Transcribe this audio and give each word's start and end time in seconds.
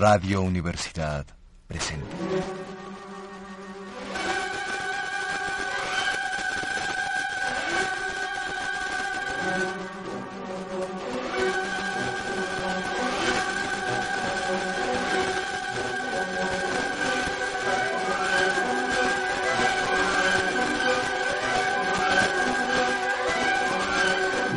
Radio 0.00 0.42
Universidad 0.42 1.26
presenta. 1.66 2.06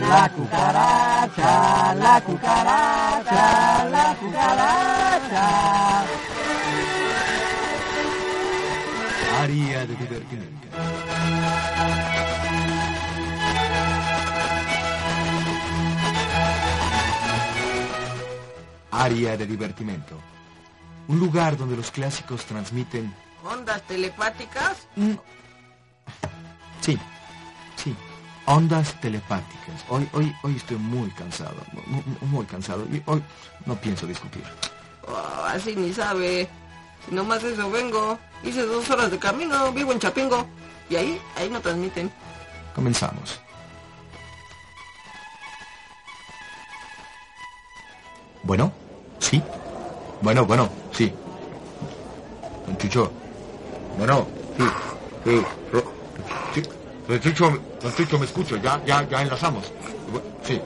La 0.07 0.29
cucaracha, 0.35 1.80
la 1.93 2.21
cucaracha, 2.21 3.85
la 3.85 4.15
cucaracha. 4.19 6.03
Área 9.41 9.85
de 9.85 9.95
divertimento. 9.95 10.67
Área 18.91 19.37
de 19.37 19.45
divertimento. 19.47 20.19
Un 21.07 21.19
lugar 21.19 21.57
donde 21.57 21.75
los 21.75 21.91
clásicos 21.91 22.45
transmiten... 22.45 23.13
¿Ondas 23.43 23.81
telepáticas? 23.83 24.87
Mm. 24.95 25.13
Sí, 26.81 26.97
sí. 26.97 26.99
Ondas 28.51 28.99
telepáticas. 28.99 29.85
Hoy, 29.87 30.09
hoy, 30.11 30.35
hoy 30.43 30.55
estoy 30.57 30.75
muy 30.77 31.09
cansado, 31.11 31.55
mu- 31.71 31.81
mu- 32.01 32.27
muy, 32.27 32.45
cansado. 32.45 32.85
Y 32.91 33.01
hoy 33.05 33.23
no 33.65 33.75
pienso 33.75 34.05
discutir. 34.05 34.43
Oh, 35.07 35.45
así 35.45 35.73
ni 35.75 35.93
sabe. 35.93 36.49
Si 37.07 37.15
nomás 37.15 37.41
eso 37.43 37.71
vengo. 37.71 38.19
Hice 38.43 38.63
dos 38.63 38.89
horas 38.89 39.09
de 39.09 39.17
camino, 39.19 39.71
vivo 39.71 39.93
en 39.93 39.99
Chapingo. 39.99 40.45
Y 40.89 40.97
ahí, 40.97 41.21
ahí 41.37 41.49
no 41.49 41.61
transmiten. 41.61 42.11
Comenzamos. 42.75 43.39
Bueno, 48.43 48.73
sí. 49.19 49.41
Bueno, 50.21 50.45
bueno, 50.45 50.67
sí. 50.91 51.13
Don 52.65 52.77
Chucho. 52.77 53.11
Bueno, 53.97 54.27
sí, 54.57 54.63
sí. 55.23 55.41
Don 57.11 57.19
Chucho, 57.19 58.17
me 58.17 58.25
escucho, 58.25 58.55
ya, 58.55 58.81
ya, 58.85 59.05
ya 59.05 59.21
enlazamos. 59.21 59.69
Sí. 60.45 60.61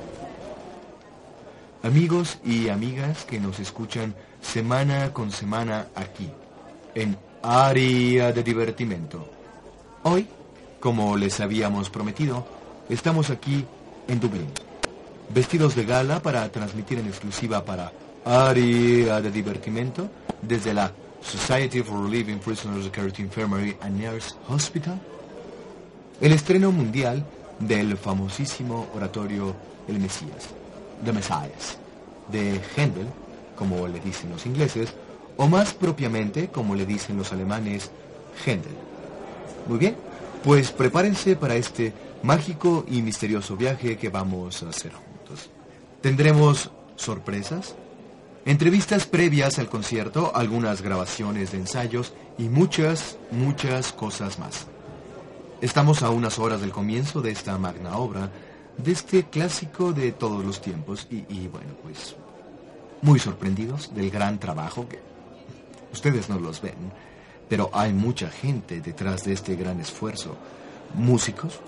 Amigos 1.81 2.37
y 2.45 2.69
amigas 2.69 3.25
que 3.25 3.39
nos 3.39 3.59
escuchan 3.59 4.13
semana 4.41 5.11
con 5.11 5.31
semana 5.31 5.87
aquí, 5.95 6.29
en 6.93 7.17
Área 7.41 8.31
de 8.31 8.43
Divertimento. 8.43 9.27
Hoy, 10.03 10.27
como 10.79 11.17
les 11.17 11.39
habíamos 11.39 11.89
prometido, 11.89 12.45
estamos 12.89 13.31
aquí 13.31 13.65
en 14.07 14.19
Dublín, 14.19 14.52
vestidos 15.33 15.73
de 15.73 15.85
gala 15.85 16.21
para 16.21 16.47
transmitir 16.52 16.99
en 16.99 17.07
exclusiva 17.07 17.65
para 17.65 17.91
Área 18.23 19.19
de 19.19 19.31
Divertimento 19.31 20.11
desde 20.43 20.75
la 20.75 20.91
Society 21.23 21.81
for 21.81 22.03
Relieving 22.03 22.37
Prisoners 22.37 22.85
of 22.85 22.91
Charity 22.91 23.23
Infirmary 23.23 23.75
and 23.81 23.99
Nurse 23.99 24.35
Hospital, 24.47 24.99
el 26.21 26.31
estreno 26.31 26.71
mundial 26.71 27.25
del 27.59 27.97
famosísimo 27.97 28.88
oratorio 28.95 29.55
El 29.88 29.99
Mesías, 29.99 30.49
The 31.03 31.11
Messiah, 31.11 31.49
de 32.31 32.59
Händel, 32.75 33.08
como 33.58 33.88
le 33.88 33.99
dicen 33.99 34.31
los 34.31 34.45
ingleses, 34.45 34.93
o 35.38 35.47
más 35.47 35.73
propiamente, 35.73 36.47
como 36.47 36.75
le 36.75 36.86
dicen 36.86 37.17
los 37.17 37.31
alemanes, 37.31 37.91
Händel. 38.45 38.75
Muy 39.67 39.77
bien, 39.77 39.95
pues 40.43 40.71
prepárense 40.71 41.36
para 41.36 41.55
este 41.55 41.93
mágico 42.23 42.86
y 42.87 43.02
misterioso 43.02 43.55
viaje 43.55 43.97
que 43.97 44.09
vamos 44.09 44.64
a 44.64 44.70
hacer 44.70 44.92
juntos. 44.93 45.49
Tendremos 46.02 46.71
sorpresas, 46.95 47.76
entrevistas 48.45 49.05
previas 49.05 49.59
al 49.59 49.70
concierto, 49.70 50.32
algunas 50.36 50.82
grabaciones 50.82 51.52
de 51.52 51.59
ensayos 51.59 52.14
y 52.37 52.43
muchas, 52.43 53.17
muchas 53.32 53.92
cosas 53.92 54.39
más. 54.39 54.67
Estamos 55.61 56.04
a 56.04 56.10
unas 56.10 56.38
horas 56.38 56.60
del 56.60 56.71
comienzo 56.71 57.21
de 57.21 57.32
esta 57.32 57.58
magna 57.58 57.98
obra, 57.98 58.30
de 58.77 58.92
este 58.92 59.23
clásico 59.30 59.93
de 59.93 60.11
todos 60.11 60.43
los 60.43 60.61
tiempos 60.61 61.08
y, 61.10 61.48
bueno, 61.48 61.73
pues 61.82 62.16
muy 63.02 63.20
sorprendidos 63.20 63.94
del 63.95 64.11
gran 64.11 64.38
trabajo 64.38 64.88
que 64.89 64.99
ustedes 65.94 66.27
no 66.27 66.39
los 66.39 66.61
ven, 66.61 66.76
pero 67.48 67.70
hay 67.71 67.94
mucha 67.94 68.30
gente 68.30 68.82
detrás 68.82 69.23
de 69.23 69.32
este 69.32 69.55
gran 69.55 69.80
esfuerzo. 69.80 70.36
Músicos, 70.94 71.61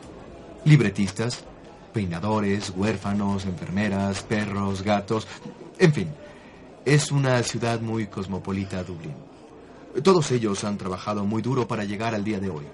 libretistas, 0.65 1.45
peinadores, 1.93 2.73
huérfanos, 2.75 3.45
enfermeras, 3.45 4.21
perros, 4.21 4.81
gatos, 4.81 5.27
en 5.79 5.93
fin, 5.93 6.09
es 6.83 7.09
una 7.11 7.41
ciudad 7.41 7.79
muy 7.79 8.07
cosmopolita 8.07 8.83
Dublín. 8.83 9.15
Todos 10.03 10.29
ellos 10.31 10.65
han 10.65 10.77
trabajado 10.77 11.23
muy 11.23 11.41
duro 11.41 11.67
para 11.67 11.85
llegar 11.85 12.13
al 12.13 12.23
día 12.23 12.39
de 12.39 12.49
hoy, 12.49 12.65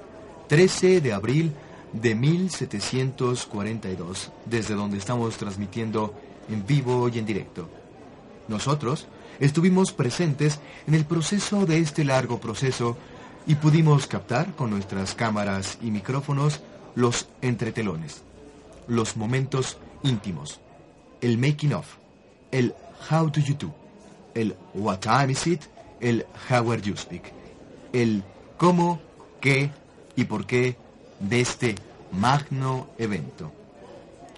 13 0.47 1.01
de 1.01 1.13
abril 1.13 1.53
de 1.93 2.15
1742, 2.15 4.31
desde 4.45 4.75
donde 4.75 4.97
estamos 4.97 5.37
transmitiendo 5.37 6.13
en 6.49 6.65
vivo 6.65 7.09
y 7.09 7.19
en 7.19 7.25
directo. 7.25 7.69
Nosotros 8.47 9.07
estuvimos 9.39 9.93
presentes 9.93 10.59
en 10.87 10.95
el 10.95 11.05
proceso 11.05 11.65
de 11.65 11.79
este 11.79 12.03
largo 12.03 12.39
proceso 12.39 12.97
y 13.45 13.55
pudimos 13.55 14.07
captar 14.07 14.55
con 14.55 14.69
nuestras 14.69 15.15
cámaras 15.15 15.77
y 15.81 15.91
micrófonos 15.91 16.61
los 16.95 17.27
entretelones, 17.41 18.23
los 18.87 19.17
momentos 19.17 19.77
íntimos, 20.03 20.59
el 21.21 21.37
making 21.37 21.73
of, 21.73 21.97
el 22.51 22.73
how 23.09 23.29
do 23.29 23.41
you 23.41 23.55
do, 23.55 23.73
el 24.33 24.55
what 24.73 24.99
time 24.99 25.31
is 25.31 25.47
it, 25.47 25.61
el 25.99 26.25
how 26.49 26.71
are 26.71 26.81
you 26.81 26.95
speak, 26.95 27.23
el 27.93 28.23
cómo, 28.57 29.01
qué 29.41 29.71
y 30.15 30.25
por 30.25 30.45
qué 30.45 30.75
de 31.19 31.41
este 31.41 31.75
magno 32.11 32.89
evento. 32.97 33.51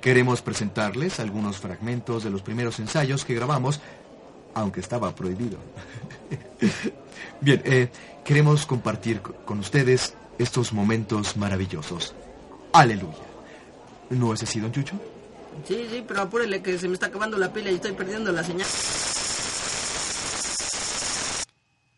Queremos 0.01 0.41
presentarles 0.41 1.19
algunos 1.19 1.57
fragmentos 1.57 2.23
de 2.23 2.29
los 2.29 2.41
primeros 2.41 2.79
ensayos 2.79 3.25
que 3.25 3.33
grabamos, 3.35 3.79
aunque 4.53 4.79
estaba 4.79 5.13
prohibido. 5.15 5.57
Bien, 7.41 7.61
eh, 7.65 7.89
queremos 8.23 8.65
compartir 8.65 9.21
co- 9.21 9.33
con 9.45 9.59
ustedes 9.59 10.13
estos 10.37 10.73
momentos 10.73 11.35
maravillosos. 11.37 12.13
Aleluya. 12.73 13.17
¿No 14.11 14.33
es 14.33 14.43
así, 14.43 14.59
don 14.59 14.71
Chucho? 14.71 14.95
Sí, 15.67 15.87
sí, 15.89 16.03
pero 16.07 16.21
apúrele 16.21 16.61
que 16.61 16.77
se 16.77 16.87
me 16.87 16.93
está 16.93 17.07
acabando 17.07 17.37
la 17.37 17.51
pila 17.51 17.71
y 17.71 17.75
estoy 17.75 17.93
perdiendo 17.93 18.31
la 18.31 18.43
señal. 18.43 18.67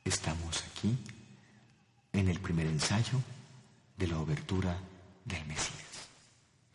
Estamos 0.06 0.64
aquí 0.72 0.96
en 2.14 2.30
el 2.30 2.40
primer 2.40 2.68
ensayo 2.68 3.20
de 3.98 4.08
la 4.08 4.20
obertura 4.20 4.78
del 5.26 5.46
Mesías. 5.46 5.74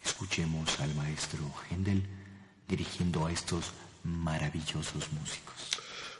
Escuchemos 0.04 0.80
al 0.80 0.94
maestro 0.94 1.40
Händel 1.70 2.02
dirigiendo 2.68 3.26
a 3.26 3.32
estos 3.32 3.72
maravillosos 4.04 5.10
músicos. 5.12 5.54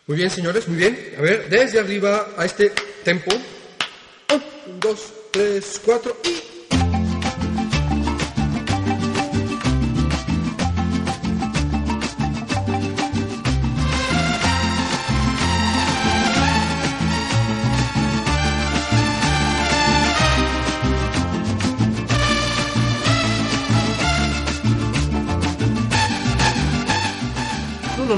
Muy 0.06 0.16
bien, 0.16 0.30
señores, 0.30 0.68
muy 0.68 0.76
bien. 0.78 1.14
A 1.18 1.20
ver, 1.20 1.48
desde 1.48 1.80
arriba 1.80 2.28
a 2.36 2.44
este 2.44 2.70
tempo. 3.04 3.30
Un, 3.34 4.80
dos, 4.80 5.12
tres, 5.32 5.80
cuatro 5.84 6.16
y... 6.24 6.51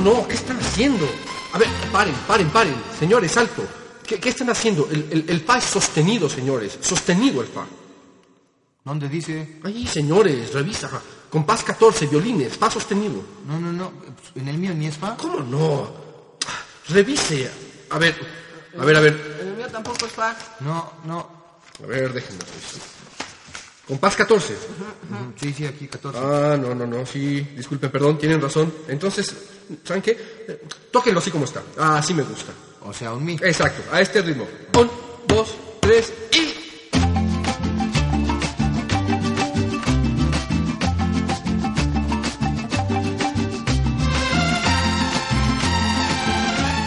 No, 0.05 0.29
¿qué 0.29 0.35
están 0.35 0.59
haciendo? 0.59 1.09
A 1.55 1.59
ver, 1.59 1.69
paren, 1.91 2.15
paren, 2.29 2.51
paren. 2.51 2.75
Señores, 2.99 3.35
alto. 3.39 3.65
¿Qué, 4.07 4.21
qué 4.21 4.29
están 4.29 4.51
haciendo? 4.51 4.87
El, 4.91 5.09
el, 5.11 5.25
el 5.31 5.41
fa 5.41 5.57
es 5.57 5.65
sostenido, 5.65 6.29
señores. 6.29 6.77
Sostenido 6.83 7.41
el 7.41 7.49
fa. 7.49 7.65
¿Dónde 8.85 9.09
dice? 9.09 9.61
Ahí, 9.65 9.87
señores, 9.87 10.53
revisa. 10.53 10.91
Compás 11.31 11.65
14, 11.65 12.07
violines, 12.07 12.55
fa 12.55 12.71
sostenido. 12.71 13.25
No, 13.49 13.59
no, 13.59 13.73
no. 13.73 13.93
En 14.35 14.47
el 14.47 14.59
mío 14.59 14.75
ni 14.75 14.89
es 14.89 14.99
fa. 14.99 15.17
¿Cómo 15.17 15.41
no? 15.41 15.91
Revise. 16.91 17.51
A 17.89 17.99
ver, 17.99 18.15
a 18.79 18.85
ver, 18.85 18.97
a 18.97 19.01
ver. 19.01 19.39
El 19.41 19.57
mío 19.57 19.69
tampoco 19.73 20.05
es 20.05 20.13
fa. 20.13 20.37
No, 20.61 20.93
no. 21.05 21.31
A 21.83 21.87
ver, 21.87 22.13
déjenme 22.13 22.45
revisar. 22.45 22.83
Compás 23.89 24.17
14. 24.17 24.55
Sí, 25.41 25.55
sí, 25.55 25.65
aquí 25.65 25.89
14. 25.89 26.19
Ah, 26.23 26.59
no, 26.61 26.75
no, 26.75 26.87
no, 26.87 27.07
sí. 27.07 27.41
Disculpen, 27.57 27.91
perdón, 27.91 28.19
tienen 28.19 28.41
razón. 28.41 28.73
Entonces, 28.89 29.35
¿saben 29.85 30.03
qué? 30.03 30.13
Eh, 30.49 30.63
Tóquenlo 30.91 31.21
así 31.21 31.31
como 31.31 31.45
está. 31.45 31.63
Ah, 31.79 31.99
así 31.99 32.15
me 32.15 32.23
gusta. 32.23 32.53
O 32.83 32.93
sea, 32.93 33.13
un 33.15 33.25
mi. 33.25 33.35
Exacto, 33.35 33.83
a 33.93 34.01
este 34.01 34.23
ritmo. 34.23 34.47
Un, 34.79 34.91
dos, 35.27 35.55
tres 35.81 36.13
y... 36.33 36.55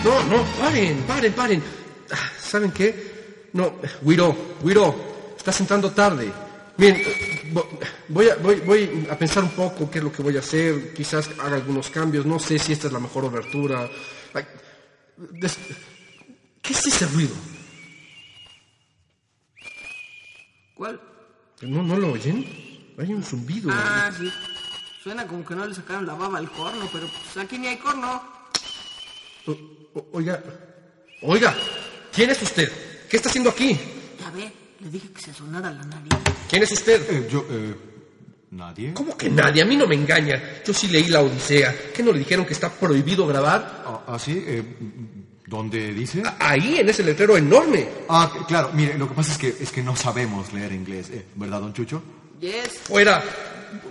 No, 0.03 0.23
no, 0.23 0.43
paren, 0.59 1.03
paren, 1.03 1.33
paren. 1.33 1.63
Ah, 2.11 2.31
¿Saben 2.39 2.71
qué? 2.71 3.49
No, 3.53 3.73
Wiro, 4.03 4.35
Wiro, 4.63 4.95
estás 5.37 5.59
entrando 5.59 5.91
tarde. 5.91 6.31
Vo- 6.77 7.67
voy 8.09 8.29
a, 8.29 8.35
voy, 8.35 8.55
voy 8.61 9.07
a 9.09 9.17
pensar 9.17 9.43
un 9.43 9.49
poco 9.51 9.89
qué 9.89 9.97
es 9.99 10.03
lo 10.03 10.11
que 10.11 10.21
voy 10.21 10.35
a 10.37 10.39
hacer. 10.39 10.93
Quizás 10.93 11.29
haga 11.39 11.55
algunos 11.55 11.89
cambios. 11.89 12.25
No 12.25 12.39
sé 12.39 12.59
si 12.59 12.73
esta 12.73 12.87
es 12.87 12.93
la 12.93 12.99
mejor 12.99 13.25
obertura. 13.25 13.89
¿Qué 16.61 16.73
es 16.73 16.85
ese 16.85 17.05
ruido? 17.07 17.33
¿Cuál? 20.75 20.99
¿No, 21.61 21.81
¿No 21.81 21.97
lo 21.97 22.11
oyen? 22.11 22.45
Hay 22.99 23.13
un 23.13 23.23
zumbido. 23.23 23.69
Ah, 23.73 24.11
sí. 24.15 24.31
Suena 25.03 25.25
como 25.25 25.45
que 25.45 25.55
no 25.55 25.65
le 25.65 25.73
sacaron 25.73 26.05
la 26.05 26.13
baba 26.13 26.37
al 26.37 26.51
corno, 26.51 26.87
pero 26.91 27.07
pues 27.07 27.37
aquí 27.43 27.57
ni 27.57 27.67
hay 27.67 27.77
corno. 27.77 28.21
O- 29.45 30.05
oiga, 30.11 30.43
oiga, 31.21 31.55
¿quién 32.13 32.29
es 32.29 32.41
usted? 32.41 32.69
¿Qué 33.09 33.17
está 33.17 33.29
haciendo 33.29 33.49
aquí? 33.49 33.79
Ya 34.19 34.29
ve, 34.31 34.51
le 34.79 34.89
dije 34.89 35.09
que 35.11 35.21
se 35.21 35.33
sonara 35.33 35.71
la 35.71 35.83
nariz. 35.83 36.13
¿Quién 36.49 36.63
es 36.63 36.71
usted? 36.71 37.01
Eh, 37.09 37.27
yo, 37.31 37.45
eh, 37.49 37.75
¿nadie? 38.51 38.93
¿Cómo 38.93 39.17
que 39.17 39.29
nadie? 39.29 39.61
A 39.61 39.65
mí 39.65 39.75
no 39.75 39.87
me 39.87 39.95
engaña. 39.95 40.41
Yo 40.65 40.73
sí 40.73 40.87
leí 40.87 41.07
la 41.07 41.21
Odisea. 41.21 41.75
¿Qué 41.93 42.03
no 42.03 42.11
le 42.11 42.19
dijeron 42.19 42.45
que 42.45 42.53
está 42.53 42.69
prohibido 42.71 43.25
grabar? 43.27 43.83
Ah, 43.85 44.01
¿ah, 44.07 44.19
sí? 44.19 44.43
Eh, 44.45 44.63
¿Dónde 45.45 45.93
dice? 45.93 46.21
A- 46.25 46.35
Ahí, 46.51 46.77
en 46.79 46.89
ese 46.89 47.03
letrero 47.03 47.37
enorme. 47.37 47.87
Ah, 48.09 48.31
claro, 48.47 48.71
mire, 48.73 48.97
lo 48.97 49.07
que 49.07 49.15
pasa 49.15 49.31
es 49.31 49.37
que, 49.37 49.47
es 49.63 49.71
que 49.71 49.81
no 49.81 49.95
sabemos 49.95 50.51
leer 50.53 50.73
inglés, 50.73 51.09
eh, 51.11 51.25
¿verdad, 51.35 51.61
don 51.61 51.73
Chucho? 51.73 52.03
Yes. 52.39 52.79
Fuera, 52.83 53.23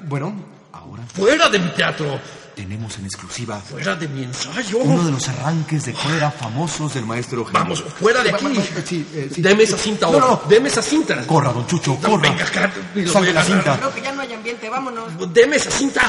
Bueno, 0.08 0.34
ahora 0.72 1.02
fuera 1.06 1.48
de 1.48 1.58
mi 1.58 1.68
teatro. 1.70 2.20
Tenemos 2.56 2.98
en 2.98 3.04
exclusiva 3.04 3.60
Fuera 3.60 3.94
de 3.94 4.08
mi 4.08 4.24
ensayo. 4.24 4.78
uno 4.78 5.04
de 5.04 5.10
los 5.12 5.28
arranques 5.28 5.84
de 5.84 5.92
cólera 5.92 6.30
famosos 6.30 6.94
del 6.94 7.04
maestro 7.04 7.44
Genio. 7.44 7.60
Vamos, 7.60 7.82
fuera 7.84 8.22
de 8.24 8.30
aquí. 8.30 8.46
Sí, 8.84 9.06
eh, 9.12 9.30
sí. 9.32 9.42
Deme 9.42 9.62
esa 9.64 9.76
cinta 9.76 10.06
No, 10.06 10.14
ahora. 10.14 10.26
no. 10.42 10.48
Deme 10.48 10.68
esa 10.70 10.82
cinta. 10.82 11.26
Corra, 11.26 11.52
don 11.52 11.66
Chucho, 11.66 11.98
No, 12.02 12.08
corra. 12.08 12.30
venga 12.30 12.44
acá. 12.44 12.64
a 12.64 13.20
la 13.32 13.44
cinta. 13.44 13.76
Creo 13.78 13.94
que 13.94 14.00
ya 14.00 14.12
no 14.12 14.22
hay 14.22 14.32
ambiente, 14.32 14.68
vámonos. 14.70 15.12
Deme 15.32 15.56
esa 15.56 15.70
cinta. 15.70 16.00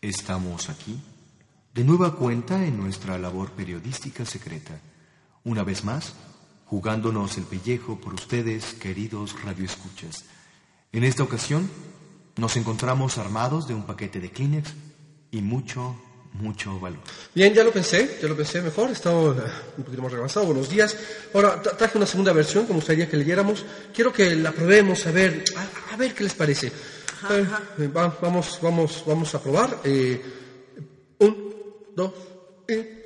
Estamos 0.00 0.70
aquí, 0.70 0.98
de 1.74 1.84
nueva 1.84 2.14
cuenta 2.16 2.64
en 2.64 2.78
nuestra 2.78 3.18
labor 3.18 3.50
periodística 3.50 4.24
secreta. 4.24 4.80
Una 5.44 5.62
vez 5.64 5.84
más, 5.84 6.14
jugándonos 6.66 7.36
el 7.36 7.44
pellejo 7.44 8.00
por 8.00 8.14
ustedes, 8.14 8.74
queridos 8.74 9.34
radioescuchas. 9.44 10.24
En 10.92 11.04
esta 11.04 11.22
ocasión, 11.22 11.70
nos 12.40 12.56
encontramos 12.56 13.18
armados 13.18 13.68
de 13.68 13.74
un 13.74 13.84
paquete 13.84 14.18
de 14.18 14.30
Kleenex 14.30 14.70
y 15.30 15.42
mucho, 15.42 15.94
mucho 16.32 16.80
valor. 16.80 17.00
Bien, 17.34 17.52
ya 17.52 17.62
lo 17.62 17.70
pensé, 17.70 18.18
ya 18.20 18.28
lo 18.28 18.36
pensé 18.36 18.62
mejor, 18.62 18.88
he 18.88 18.92
estado 18.94 19.32
eh, 19.34 19.42
un 19.76 19.84
poquito 19.84 20.02
más 20.02 20.10
relanzado, 20.12 20.46
buenos 20.46 20.68
días. 20.70 20.96
Ahora, 21.34 21.62
tra- 21.62 21.76
traje 21.76 21.98
una 21.98 22.06
segunda 22.06 22.32
versión 22.32 22.64
que 22.64 22.72
me 22.72 22.76
gustaría 22.78 23.08
que 23.08 23.16
leyéramos. 23.18 23.64
Quiero 23.94 24.10
que 24.12 24.34
la 24.34 24.52
probemos, 24.52 25.06
a 25.06 25.10
ver, 25.12 25.44
a, 25.56 25.92
a 25.94 25.96
ver 25.96 26.14
qué 26.14 26.24
les 26.24 26.34
parece. 26.34 26.68
Eh, 26.68 27.46
eh, 27.78 27.88
va- 27.88 28.16
vamos, 28.22 28.58
vamos, 28.62 29.04
vamos 29.06 29.34
a 29.34 29.42
probar. 29.42 29.78
Eh, 29.84 30.20
un, 31.18 31.54
dos, 31.94 32.12
y... 32.66 32.99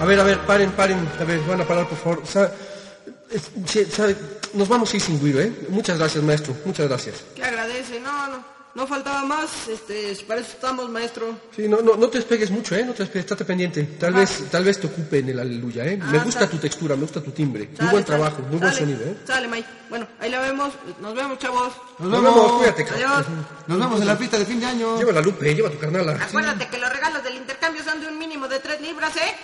A 0.00 0.04
ver, 0.04 0.20
a 0.20 0.24
ver, 0.24 0.38
paren, 0.40 0.70
paren, 0.72 1.08
a 1.20 1.24
ver, 1.24 1.40
van 1.46 1.60
a 1.60 1.64
parar, 1.66 1.88
por 1.88 1.98
favor. 1.98 2.22
Sabe, 2.26 4.16
nos 4.54 4.68
vamos 4.68 4.92
a 4.92 4.96
ir 4.96 5.02
sin 5.02 5.18
Guiro, 5.20 5.40
¿eh? 5.40 5.52
Muchas 5.70 5.98
gracias, 5.98 6.22
maestro, 6.22 6.54
muchas 6.64 6.86
gracias. 6.88 7.16
¿Qué 7.34 7.42
agradece? 7.42 7.98
No, 8.00 8.28
no, 8.28 8.44
no 8.74 8.86
faltaba 8.86 9.24
más. 9.24 9.68
Este, 9.68 10.14
para 10.26 10.40
eso 10.40 10.50
estamos, 10.52 10.88
maestro. 10.90 11.34
Sí, 11.56 11.66
no, 11.66 11.78
no, 11.80 11.96
no 11.96 12.08
te 12.08 12.18
despegues 12.18 12.50
mucho, 12.50 12.76
¿eh? 12.76 12.84
No 12.84 12.92
te 12.92 13.04
despegues, 13.04 13.24
estate 13.24 13.44
pendiente. 13.46 13.82
Tal 13.98 14.10
Ajá. 14.10 14.20
vez, 14.20 14.44
tal 14.50 14.64
vez 14.64 14.78
te 14.78 14.86
ocupe 14.86 15.18
en 15.20 15.30
el 15.30 15.40
aleluya, 15.40 15.86
¿eh? 15.86 15.96
me 15.96 16.18
Ah, 16.18 16.22
gusta 16.24 16.40
sale. 16.40 16.52
tu 16.52 16.58
textura, 16.58 16.94
me 16.94 17.02
gusta 17.02 17.22
tu 17.22 17.30
timbre. 17.30 17.66
muy 17.66 17.76
Sale, 17.76 17.90
buen 17.90 18.06
sale, 18.06 18.18
trabajo, 18.18 18.42
muy 18.50 18.58
buen 18.58 18.72
sonido, 18.74 19.00
¿eh? 19.02 19.16
Sale, 19.26 19.48
Mike. 19.48 19.68
Bueno, 19.88 20.06
ahí 20.20 20.30
la 20.30 20.40
vemos. 20.40 20.74
Nos 21.00 21.14
vemos, 21.14 21.38
chavos. 21.38 21.72
Nos 21.98 22.10
Nos 22.10 22.22
vemos, 22.22 22.52
cuídate. 22.52 22.82
Adiós. 22.94 23.26
Nos 23.66 23.78
vemos 23.78 24.00
en 24.02 24.06
la 24.06 24.16
fiesta 24.16 24.38
de 24.38 24.44
fin 24.44 24.60
de 24.60 24.66
año. 24.66 24.98
Lleva 24.98 25.12
la 25.12 25.22
lupe, 25.22 25.54
lleva 25.54 25.70
tu 25.70 25.78
carnala. 25.78 26.12
Acuérdate 26.22 26.68
que 26.68 26.78
los 26.78 26.92
regalos 26.92 27.24
del 27.24 27.36
intercambio 27.36 27.82
son 27.82 27.98
de 28.00 28.08
un 28.08 28.18
mínimo 28.18 28.46
de 28.46 28.60
tres 28.60 28.78
libras, 28.82 29.16
¿eh? 29.16 29.34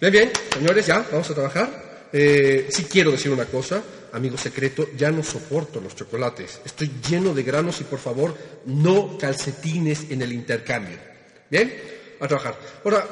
Bien, 0.00 0.12
bien, 0.12 0.32
señores, 0.54 0.86
ya, 0.86 1.04
vamos 1.12 1.28
a 1.28 1.34
trabajar. 1.34 2.08
Eh, 2.10 2.68
sí 2.70 2.84
quiero 2.84 3.10
decir 3.10 3.30
una 3.30 3.44
cosa, 3.44 3.82
amigo 4.12 4.38
secreto, 4.38 4.88
ya 4.96 5.10
no 5.10 5.22
soporto 5.22 5.78
los 5.78 5.94
chocolates. 5.94 6.62
Estoy 6.64 6.90
lleno 7.06 7.34
de 7.34 7.42
granos 7.42 7.82
y 7.82 7.84
por 7.84 7.98
favor, 7.98 8.34
no 8.64 9.18
calcetines 9.18 10.10
en 10.10 10.22
el 10.22 10.32
intercambio. 10.32 10.96
¿Bien? 11.50 11.74
A 12.18 12.26
trabajar. 12.26 12.58
Ahora, 12.82 13.06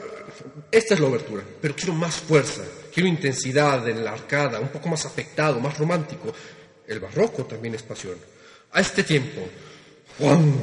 esta 0.71 0.95
es 0.95 1.01
la 1.01 1.09
obertura, 1.09 1.43
pero 1.61 1.77
quiero 1.77 1.93
más 1.93 2.15
fuerza, 2.15 2.63
quiero 2.93 3.07
intensidad 3.07 3.87
en 3.87 4.03
la 4.03 4.13
arcada, 4.13 4.59
un 4.59 4.69
poco 4.69 4.89
más 4.89 5.05
afectado, 5.05 5.61
más 5.61 5.77
romántico. 5.77 6.33
El 6.87 7.01
barroco 7.01 7.45
también 7.45 7.75
es 7.75 7.83
pasión. 7.83 8.17
A 8.73 8.81
este 8.81 9.03
tiempo, 9.05 9.43
Juan, 10.19 10.55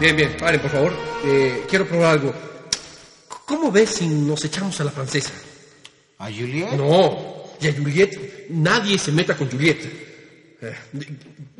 bien, 0.00 0.16
bien, 0.16 0.36
paren, 0.38 0.60
por 0.60 0.70
favor. 0.70 0.92
Eh, 1.24 1.64
quiero 1.68 1.86
probar 1.86 2.12
algo. 2.12 2.34
¿Cómo 3.44 3.70
ves 3.70 3.90
si 3.90 4.06
nos 4.08 4.44
echamos 4.44 4.80
a 4.80 4.84
la 4.84 4.90
francesa? 4.90 5.32
¿A 6.18 6.26
Juliet? 6.26 6.70
No, 6.72 7.44
y 7.60 7.68
a 7.68 7.72
Juliet, 7.72 8.46
nadie 8.48 8.98
se 8.98 9.12
meta 9.12 9.36
con 9.36 9.50
Juliet. 9.50 9.78
Eh, 10.62 10.74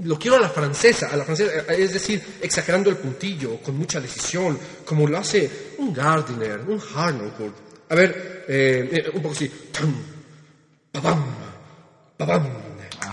lo 0.04 0.18
quiero 0.18 0.36
a 0.36 0.40
la 0.40 0.48
francesa, 0.48 1.08
a 1.08 1.16
la 1.16 1.24
francesa, 1.24 1.52
es 1.68 1.92
decir, 1.92 2.22
exagerando 2.40 2.90
el 2.90 2.96
puntillo, 2.96 3.58
con 3.58 3.76
mucha 3.76 4.00
decisión, 4.00 4.58
como 4.84 5.06
lo 5.06 5.18
hace 5.18 5.50
un 5.78 5.92
Gardiner, 5.92 6.60
un 6.60 6.80
Harnoncourt. 6.80 7.54
A 7.90 7.94
ver, 7.94 8.44
eh, 8.48 8.88
eh, 8.90 9.10
un 9.12 9.22
poco 9.22 9.34
así. 9.34 9.50
Tam, 9.70 9.94
papam, 10.92 11.24
papam. 12.16 12.48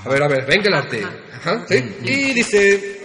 A 0.04 0.10
ver, 0.10 0.24
a 0.24 0.28
ver, 0.28 0.46
venga 0.46 0.68
el 0.68 0.74
arte. 0.74 1.04
Ajá, 1.34 1.66
¿sí? 1.68 1.98
Y 2.04 2.34
dice... 2.34 2.97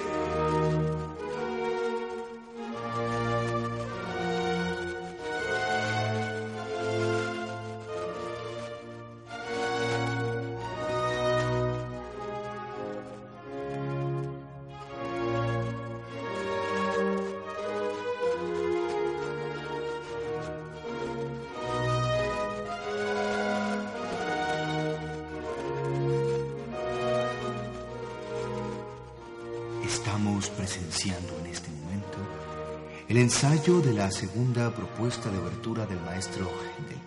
ensayo 33.63 33.81
de 33.81 33.93
la 33.93 34.11
segunda 34.11 34.75
propuesta 34.75 35.31
de 35.31 35.39
obertura 35.39 35.87
del 35.87 36.01
maestro 36.01 36.51
Händel, 36.51 36.99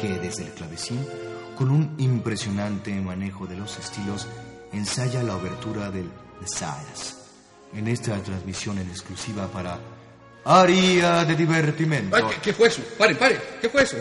que 0.00 0.20
desde 0.20 0.44
el 0.44 0.52
clavecín, 0.52 1.04
con 1.58 1.70
un 1.72 1.96
impresionante 1.98 2.92
manejo 3.00 3.46
de 3.48 3.56
los 3.56 3.76
estilos, 3.80 4.28
ensaya 4.72 5.24
la 5.24 5.34
obertura 5.34 5.90
del 5.90 6.08
Messias. 6.40 7.16
En 7.74 7.88
esta 7.88 8.16
transmisión 8.22 8.78
en 8.78 8.88
exclusiva 8.90 9.48
para 9.48 9.76
Aria 10.44 11.24
de 11.24 11.34
Divertimento. 11.34 12.14
Ay, 12.14 12.24
¿qué, 12.30 12.40
qué 12.42 12.52
fue 12.54 12.68
eso? 12.68 12.82
Pare, 12.96 13.16
pare. 13.16 13.40
¿Qué 13.60 13.68
fue 13.68 13.82
eso? 13.82 13.96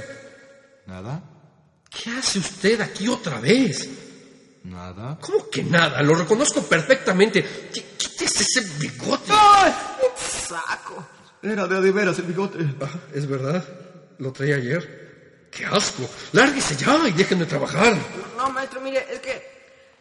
¿Nada? 0.85 1.19
¿Qué 1.89 2.11
hace 2.11 2.37
usted 2.39 2.79
aquí 2.81 3.07
otra 3.07 3.39
vez? 3.39 3.89
¿Nada? 4.65 5.17
¿Cómo 5.19 5.49
que 5.49 5.63
nada? 5.63 5.99
Lo 6.03 6.13
reconozco 6.13 6.61
perfectamente. 6.61 7.43
Qu- 7.73 7.83
Quítese 7.97 8.43
ese 8.43 8.61
bigote. 8.77 9.31
Saco. 10.15 11.03
Era 11.43 11.67
de, 11.67 11.81
de 11.81 11.91
veras 11.91 12.19
el 12.19 12.25
bigote. 12.25 12.59
Ah, 12.81 12.89
es 13.13 13.27
verdad. 13.27 13.63
Lo 14.19 14.31
traía 14.31 14.55
ayer. 14.55 15.47
¡Qué 15.51 15.65
asco! 15.65 16.09
Lárguese 16.31 16.75
ya 16.75 17.07
y 17.07 17.11
déjenme 17.11 17.45
trabajar. 17.45 17.95
No, 18.37 18.49
maestro, 18.51 18.79
mire, 18.81 19.05
es 19.11 19.19
que 19.19 19.41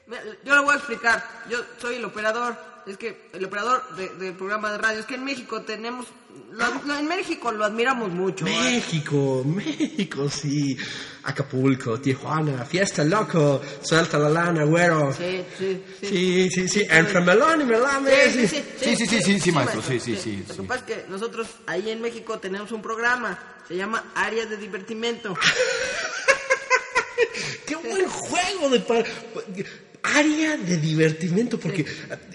mira, 0.06 0.22
yo 0.44 0.54
le 0.54 0.62
voy 0.62 0.74
a 0.74 0.76
explicar. 0.76 1.24
Yo 1.48 1.58
soy 1.80 1.96
el 1.96 2.04
operador. 2.04 2.69
Es 2.86 2.96
que 2.96 3.28
el 3.32 3.44
operador 3.44 3.82
de- 3.96 4.08
del 4.14 4.34
programa 4.34 4.72
de 4.72 4.78
radio. 4.78 5.00
Es 5.00 5.06
que 5.06 5.16
en 5.16 5.24
México 5.24 5.62
tenemos... 5.62 6.06
lo- 6.52 6.82
lo- 6.84 6.96
en 6.98 7.06
México 7.06 7.52
lo 7.52 7.64
admiramos 7.64 8.10
mucho. 8.10 8.46
¿eh? 8.46 8.50
México, 8.50 9.42
México, 9.44 10.28
sí. 10.30 10.76
Acapulco, 11.24 12.00
Tijuana, 12.00 12.64
fiesta 12.64 13.04
loco, 13.04 13.60
suelta 13.82 14.18
la 14.18 14.30
lana, 14.30 14.64
güero. 14.64 15.12
Sí, 15.12 15.44
sí, 15.58 15.82
sí. 16.00 16.06
Sí, 16.08 16.50
sí, 16.50 16.68
sí, 16.68 16.86
entre 16.88 17.20
melón 17.20 17.60
y 17.60 17.64
melame. 17.64 18.10
Sí, 18.30 18.32
sí, 18.32 18.48
sí, 18.48 18.64
Sí, 18.80 18.96
sí, 18.96 19.06
sí, 19.06 19.22
sí, 19.22 19.40
sí, 19.40 19.52
maestro, 19.52 19.82
sí, 19.82 20.00
sí, 20.00 20.16
sí, 20.16 20.42
Lo 20.48 20.54
que 20.56 20.62
pasa 20.62 20.84
es 20.88 20.96
que 20.96 21.04
nosotros 21.10 21.46
ahí 21.66 21.90
en 21.90 22.00
México 22.00 22.38
tenemos 22.38 22.72
un 22.72 22.80
programa, 22.80 23.38
se 23.68 23.76
llama 23.76 24.12
Áreas 24.14 24.48
de 24.48 24.56
Divertimento. 24.56 25.34
¡Qué 27.66 27.76
buen 27.76 28.08
juego 28.08 28.70
de 28.70 28.80
par- 28.80 29.04
área 30.02 30.56
de 30.56 30.76
divertimento! 30.76 31.58
Porque, 31.58 31.84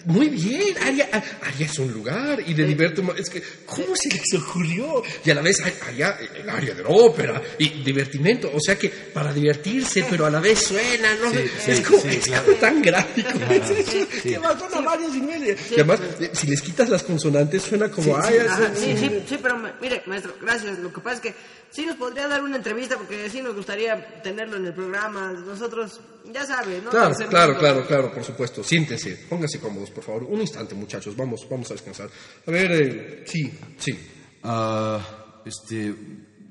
muy 0.05 0.29
bien, 0.29 0.75
área, 0.81 1.09
área 1.41 1.65
es 1.65 1.79
un 1.79 1.91
lugar 1.91 2.41
y 2.45 2.53
de 2.53 2.65
divertimento. 2.65 3.19
Es 3.19 3.29
que, 3.29 3.41
¿cómo 3.65 3.95
se 3.95 4.09
les 4.09 4.33
ocurrió? 4.35 5.03
Y 5.23 5.29
a 5.31 5.35
la 5.35 5.41
vez, 5.41 5.61
área, 5.87 6.17
el 6.35 6.49
área 6.49 6.73
de 6.73 6.83
la 6.83 6.89
ópera 6.89 7.41
y 7.57 7.83
divertimento. 7.83 8.51
O 8.53 8.59
sea 8.59 8.77
que 8.77 8.89
para 8.89 9.33
divertirse, 9.33 10.05
pero 10.09 10.25
a 10.25 10.29
la 10.29 10.39
vez 10.39 10.59
suena, 10.59 11.15
¿no? 11.15 11.31
Sí, 11.31 11.39
sí, 11.63 11.71
es 11.71 11.81
como, 11.81 11.99
sí, 11.99 12.07
es 12.09 12.25
claro. 12.25 12.45
como 12.45 12.57
tan 12.57 12.81
gráfico. 12.81 13.29
es 13.49 13.69
eso, 13.69 14.07
sí. 14.21 14.29
que 14.29 14.37
va 14.37 14.57
con 14.57 14.85
varios 14.85 15.15
y 15.15 15.21
medio. 15.21 15.55
Y 15.71 15.73
además, 15.75 15.99
eh, 16.19 16.31
si 16.33 16.47
les 16.47 16.61
quitas 16.61 16.89
las 16.89 17.03
consonantes, 17.03 17.63
suena 17.63 17.89
como 17.89 18.15
área. 18.15 18.73
Sí, 18.75 18.95
sí, 18.97 19.23
sí, 19.27 19.39
pero 19.41 19.57
mire, 19.81 20.03
maestro, 20.05 20.35
gracias. 20.41 20.79
Lo 20.79 20.91
que 20.91 21.01
pasa 21.01 21.15
es 21.15 21.21
que 21.21 21.33
sí 21.71 21.85
nos 21.85 21.95
podría 21.97 22.27
dar 22.27 22.43
una 22.43 22.57
entrevista 22.57 22.97
porque 22.97 23.29
sí 23.29 23.41
nos 23.41 23.55
gustaría 23.55 24.21
tenerlo 24.21 24.57
en 24.57 24.65
el 24.65 24.73
programa. 24.73 25.31
Nosotros, 25.31 25.99
ya 26.33 26.45
sabe, 26.45 26.81
¿no? 26.81 26.89
Claro, 26.89 27.15
claro, 27.29 27.57
claro, 27.57 27.87
claro, 27.87 28.13
por 28.13 28.23
supuesto. 28.23 28.63
Siéntense, 28.63 29.25
pónganse 29.29 29.59
cómodos, 29.59 29.89
por 29.91 30.03
favor. 30.03 30.23
Un 30.23 30.41
instante, 30.41 30.75
muchachos, 30.75 31.15
vamos, 31.15 31.47
vamos 31.49 31.69
a 31.71 31.73
descansar. 31.73 32.09
A 32.45 32.51
ver, 32.51 32.71
eh, 32.71 33.23
sí, 33.27 33.51
sí. 33.77 33.97
Ah, 34.43 35.41
este. 35.45 35.93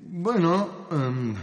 Bueno. 0.06 0.88
em, 0.90 1.34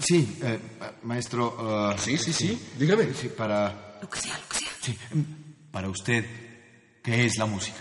sí, 0.00 0.38
eh, 0.42 0.58
maestro. 1.02 1.56
ah, 1.58 1.96
Sí, 1.98 2.16
sí, 2.18 2.32
sí, 2.32 2.58
dígame. 2.78 3.12
Sí, 3.14 3.28
para. 3.28 3.98
Lo 4.02 4.08
que 4.08 4.20
sea, 4.20 4.38
lo 4.38 4.48
que 4.48 4.56
sea. 4.58 4.68
Sí, 4.80 4.98
em, 5.12 5.24
para 5.70 5.88
usted, 5.88 6.24
¿qué 7.02 7.24
es 7.26 7.36
la 7.36 7.46
música? 7.46 7.80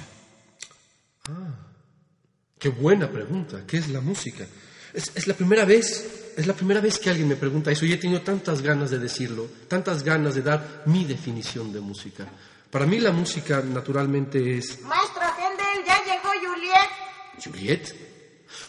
Qué 2.60 2.70
buena 2.70 3.10
pregunta. 3.10 3.64
¿Qué 3.68 3.78
es 3.78 3.90
la 3.90 4.02
música? 4.02 4.46
Es, 4.94 5.12
es 5.16 5.28
la 5.28 5.34
primera 5.34 5.66
vez, 5.66 6.23
es 6.36 6.48
la 6.48 6.54
primera 6.54 6.82
vez 6.82 7.00
que 7.00 7.10
alguien 7.10 7.28
me 7.28 7.36
pregunta 7.36 7.72
eso 7.72 7.86
y 7.86 7.94
he 7.94 7.98
tenido 7.98 8.22
tantas 8.22 8.62
ganas 8.62 8.90
de 8.92 9.00
decirlo, 9.00 9.48
tantas 9.68 10.04
ganas 10.04 10.36
de 10.36 10.42
dar 10.42 10.84
mi 10.86 11.06
definición 11.06 11.72
de 11.72 11.80
música. 11.80 12.28
Para 12.70 12.86
mí 12.86 13.00
la 13.00 13.12
música 13.12 13.62
naturalmente 13.62 14.58
es 14.58 14.82
Maestro 14.82 15.22
Hendel, 15.22 15.86
ya 15.86 16.04
llegó 16.04 16.30
Juliet. 16.54 17.44
Juliet. 17.44 18.13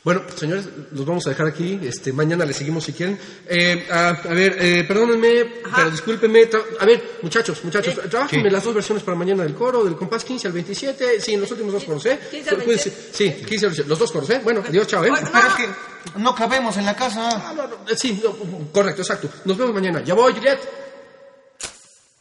Bueno, 0.05 0.23
señores, 0.37 0.69
los 0.93 1.07
vamos 1.07 1.27
a 1.27 1.31
dejar 1.31 1.47
aquí. 1.47 1.81
Este, 1.83 2.13
mañana 2.13 2.45
le 2.45 2.53
seguimos 2.53 2.85
si 2.85 2.93
quieren. 2.93 3.19
Eh, 3.49 3.87
a, 3.91 4.09
a 4.11 4.35
ver, 4.35 4.55
eh, 4.61 4.85
perdónenme, 4.85 5.63
pero 5.75 5.91
discúlpenme. 5.91 6.47
A 6.79 6.85
ver, 6.85 7.19
muchachos, 7.23 7.65
muchachos, 7.65 7.99
trabajenme 8.11 8.51
las 8.51 8.63
dos 8.65 8.75
versiones 8.75 9.03
para 9.03 9.17
mañana 9.17 9.45
del 9.45 9.55
coro, 9.55 9.83
del 9.83 9.97
compás 9.97 10.23
15 10.25 10.49
al 10.49 10.53
27. 10.53 11.21
Sí, 11.23 11.37
los 11.39 11.51
últimos 11.51 11.73
dos 11.73 11.85
coros, 11.85 12.05
¿eh? 12.05 12.19
15 12.31 12.51
al 12.51 12.57
Pueden 12.63 12.79
ser- 12.79 12.93
Sí, 13.13 13.31
15 13.33 13.55
al 13.67 13.71
27. 13.71 13.89
Los 13.89 13.99
dos 13.99 14.13
coros, 14.13 14.29
¿eh? 14.29 14.41
Bueno, 14.45 14.63
adiós, 14.69 14.87
chao, 14.87 15.03
¿eh? 15.07 15.11
Pero 15.11 15.49
es 15.49 15.55
que 15.55 15.69
no 16.21 16.35
cabemos 16.35 16.77
en 16.77 16.85
la 16.85 16.95
casa. 16.95 17.27
Ah, 17.33 17.55
no, 17.57 17.67
no, 17.67 17.75
eh, 17.91 17.97
sí, 17.97 18.21
no, 18.23 18.37
correcto, 18.73 19.01
exacto. 19.01 19.31
Nos 19.47 19.57
vemos 19.57 19.73
mañana. 19.73 20.05
Ya 20.05 20.13
voy, 20.13 20.35
Juliet. 20.35 20.61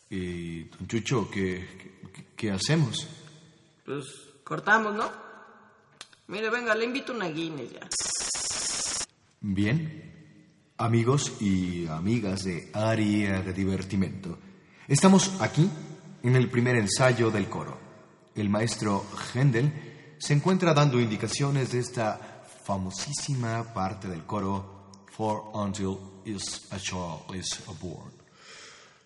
Y, 0.09 0.63
don 0.63 0.87
Chucho, 0.87 1.29
¿qué, 1.29 1.67
qué, 2.13 2.23
qué 2.35 2.51
hacemos? 2.51 3.07
Pues 3.85 4.05
cortamos, 4.45 4.95
¿no? 4.95 5.22
Mire, 6.27 6.49
venga, 6.49 6.73
le 6.73 6.85
invito 6.85 7.11
una 7.11 7.27
Guinness 7.27 7.71
ya. 7.73 7.89
Bien, 9.41 10.71
amigos 10.77 11.33
y 11.41 11.85
amigas 11.87 12.45
de 12.45 12.69
Área 12.73 13.41
de 13.41 13.51
Divertimento, 13.51 14.39
estamos 14.87 15.33
aquí 15.41 15.69
en 16.23 16.35
el 16.37 16.49
primer 16.49 16.77
ensayo 16.77 17.29
del 17.29 17.49
coro. 17.49 17.77
El 18.35 18.49
maestro 18.49 19.05
Händel 19.33 20.15
se 20.17 20.33
encuentra 20.33 20.73
dando 20.73 20.99
indicaciones 20.99 21.73
de 21.73 21.79
esta 21.79 22.45
famosísima 22.63 23.73
parte 23.73 24.07
del 24.07 24.23
coro 24.23 24.91
For 25.11 25.51
Until 25.53 25.97
is 26.23 26.67
a 26.71 26.77
Child 26.79 27.35
is 27.35 27.59
Born. 27.81 28.13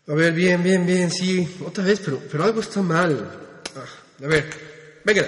A 0.07 0.13
ver, 0.13 0.33
bien, 0.33 0.61
bien, 0.61 0.85
bien, 0.85 1.09
sí. 1.09 1.57
Otra 1.65 1.83
vez, 1.83 1.99
pero, 1.99 2.21
pero 2.31 2.43
algo 2.43 2.61
está 2.61 2.81
mal. 2.81 3.59
Ah, 3.75 4.23
a 4.23 4.27
ver, 4.27 4.49
venga. 5.03 5.25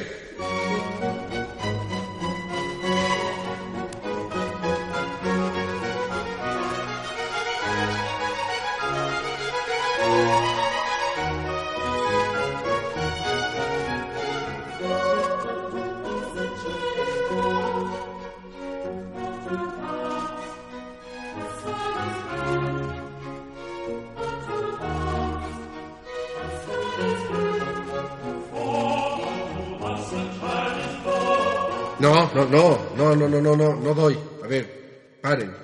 no, 32.50 32.79
no, 32.96 33.15
no, 33.15 33.27
no, 33.27 33.41
no, 33.41 33.56
no, 33.56 33.75
no 33.75 33.94
doy. 33.94 34.18
A 34.44 34.48
ver, 34.48 35.20
paren. 35.22 35.56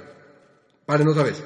Paren 0.86 1.08
otra 1.08 1.24
vez. 1.24 1.44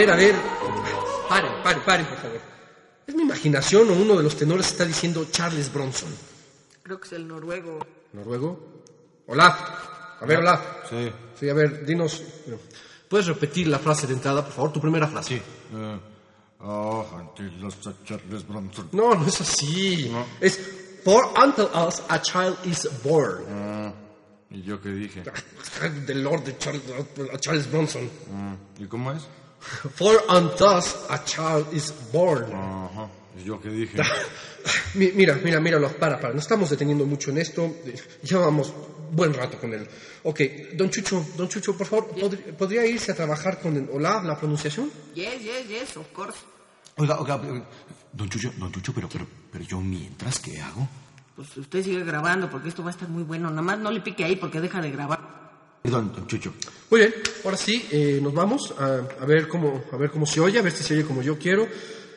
Ver, 0.00 0.10
a 0.10 0.16
ver. 0.16 0.34
Paren, 1.28 1.62
paren, 1.62 1.82
paren, 1.84 2.06
por 2.06 2.16
favor. 2.16 2.40
¿Es 3.06 3.14
mi 3.14 3.22
imaginación 3.22 3.90
o 3.90 3.92
uno 3.92 4.16
de 4.16 4.22
los 4.22 4.36
tenores 4.36 4.66
está 4.68 4.84
diciendo 4.84 5.26
Charles 5.30 5.72
Bronson? 5.72 6.08
Creo 6.82 6.98
que 6.98 7.06
es 7.06 7.12
el 7.12 7.26
noruego. 7.28 7.78
¿Noruego? 8.12 8.82
Olaf. 9.26 9.58
A 10.20 10.26
ver, 10.26 10.38
Olaf. 10.38 10.60
Sí. 10.88 11.12
Sí, 11.38 11.48
a 11.48 11.54
ver, 11.54 11.84
dinos. 11.84 12.22
¿Puedes 13.08 13.26
repetir 13.26 13.68
la 13.68 13.78
frase 13.78 14.06
de 14.06 14.14
entrada, 14.14 14.42
por 14.44 14.52
favor? 14.52 14.72
Tu 14.72 14.80
primera 14.80 15.06
frase. 15.06 15.36
Sí. 15.36 15.42
eh, 15.74 15.98
oh, 16.60 17.06
until 17.14 17.60
los 17.60 17.76
Charles 18.04 18.46
Bronson. 18.46 18.88
No, 18.92 19.14
no 19.14 19.26
es 19.26 19.40
así. 19.40 20.10
Es 20.40 20.58
For 21.04 21.32
until 21.36 21.68
us 21.74 22.02
a 22.08 22.20
child 22.20 22.58
is 22.64 22.88
born. 23.02 23.44
Ah, 23.48 23.92
¿Y 24.50 24.62
yo 24.62 24.80
qué 24.80 24.90
dije? 24.90 25.22
Del 26.06 26.22
Lord 26.22 26.44
de 26.44 26.58
Charles, 26.58 26.82
a 27.32 27.38
Charles 27.38 27.70
Bronson. 27.70 28.08
Ah, 28.32 28.56
¿Y 28.78 28.86
cómo 28.86 29.12
es? 29.12 29.22
For 29.60 30.22
unto 30.28 30.64
us 30.66 30.96
a 31.08 31.22
child 31.24 31.72
is 31.72 31.92
born. 32.12 32.52
Ajá. 32.52 33.08
¿Y 33.40 33.44
yo 33.44 33.60
qué 33.60 33.68
dije? 33.70 33.98
Mi- 34.94 35.12
Mira, 35.12 35.36
mira, 35.42 35.60
míralo, 35.60 35.88
para, 35.96 36.20
para, 36.20 36.34
no 36.34 36.40
estamos 36.40 36.68
deteniendo 36.70 37.06
mucho 37.06 37.30
en 37.30 37.38
esto, 37.38 37.64
eh, 37.86 37.94
llevamos 38.22 38.72
buen 39.12 39.32
rato 39.32 39.58
con 39.58 39.72
él. 39.72 39.88
Ok, 40.24 40.40
don 40.74 40.90
Chucho, 40.90 41.24
don 41.36 41.48
Chucho, 41.48 41.76
por 41.76 41.86
favor, 41.86 42.10
¿podr- 42.14 42.54
¿podría 42.56 42.84
irse 42.86 43.12
a 43.12 43.14
trabajar 43.14 43.60
con 43.60 43.76
el 43.76 43.88
Olaf, 43.92 44.24
la 44.24 44.36
pronunciación? 44.38 44.90
Yes, 45.14 45.40
yes, 45.42 45.68
yes, 45.68 45.96
of 45.96 46.06
course. 46.12 46.38
Oiga, 46.96 47.18
oiga, 47.20 47.40
don 48.12 48.28
Chucho, 48.28 48.52
don 48.58 48.70
Chucho, 48.72 48.92
pero, 48.92 49.08
pero, 49.08 49.26
pero 49.50 49.64
yo 49.64 49.80
mientras, 49.80 50.38
¿qué 50.40 50.60
hago? 50.60 50.86
Pues 51.36 51.56
usted 51.56 51.82
sigue 51.82 52.04
grabando 52.04 52.50
porque 52.50 52.68
esto 52.68 52.82
va 52.82 52.90
a 52.90 52.92
estar 52.92 53.08
muy 53.08 53.22
bueno. 53.22 53.48
Nada 53.48 53.62
más 53.62 53.78
no 53.78 53.90
le 53.90 54.00
pique 54.00 54.24
ahí 54.24 54.36
porque 54.36 54.60
deja 54.60 54.82
de 54.82 54.90
grabar. 54.90 55.39
Perdón. 55.82 56.12
Muy 56.90 57.00
bien, 57.00 57.14
ahora 57.44 57.56
sí, 57.56 57.86
eh, 57.90 58.18
nos 58.22 58.34
vamos 58.34 58.74
a, 58.78 59.00
a 59.20 59.26
ver 59.26 59.48
cómo, 59.48 59.84
a 59.92 59.96
ver 59.96 60.10
cómo 60.10 60.26
se 60.26 60.40
oye, 60.40 60.58
a 60.58 60.62
ver 60.62 60.72
si 60.72 60.82
se 60.82 60.94
oye 60.94 61.04
como 61.04 61.22
yo 61.22 61.38
quiero. 61.38 61.66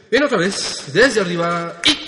Bien, 0.09 0.23
otra 0.23 0.37
vez, 0.37 0.91
desde 0.93 1.21
arriba 1.21 1.81
y... 1.85 2.02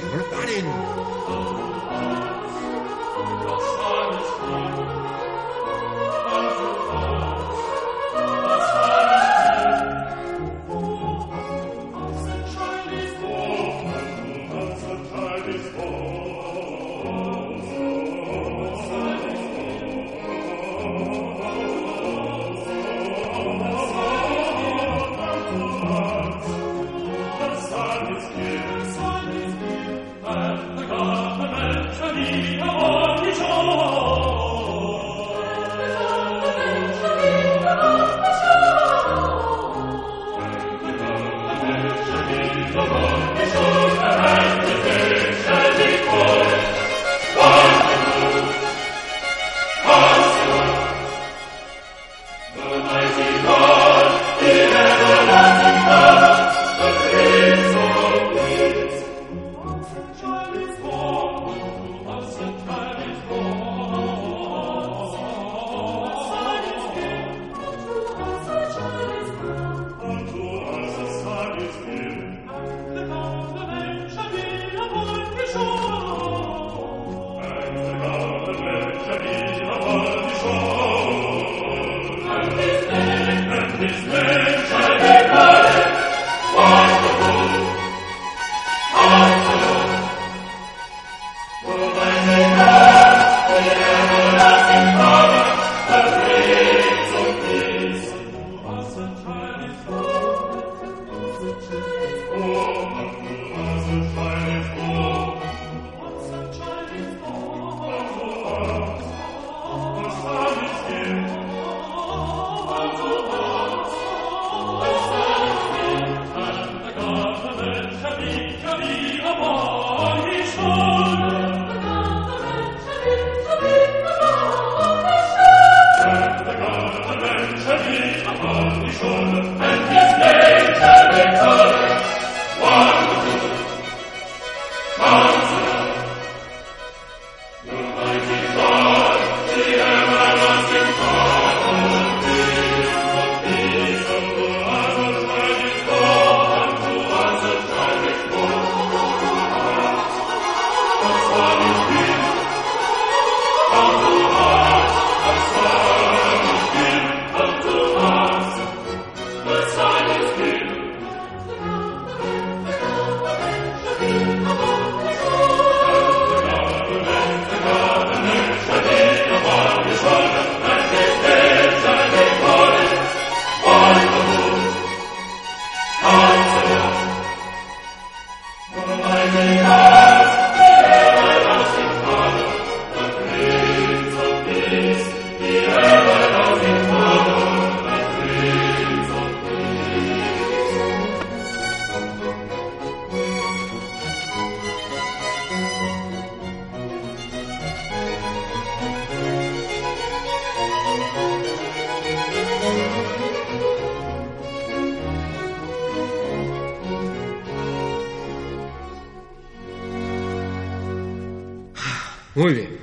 se 0.00 0.08
reparen. 0.08 1.19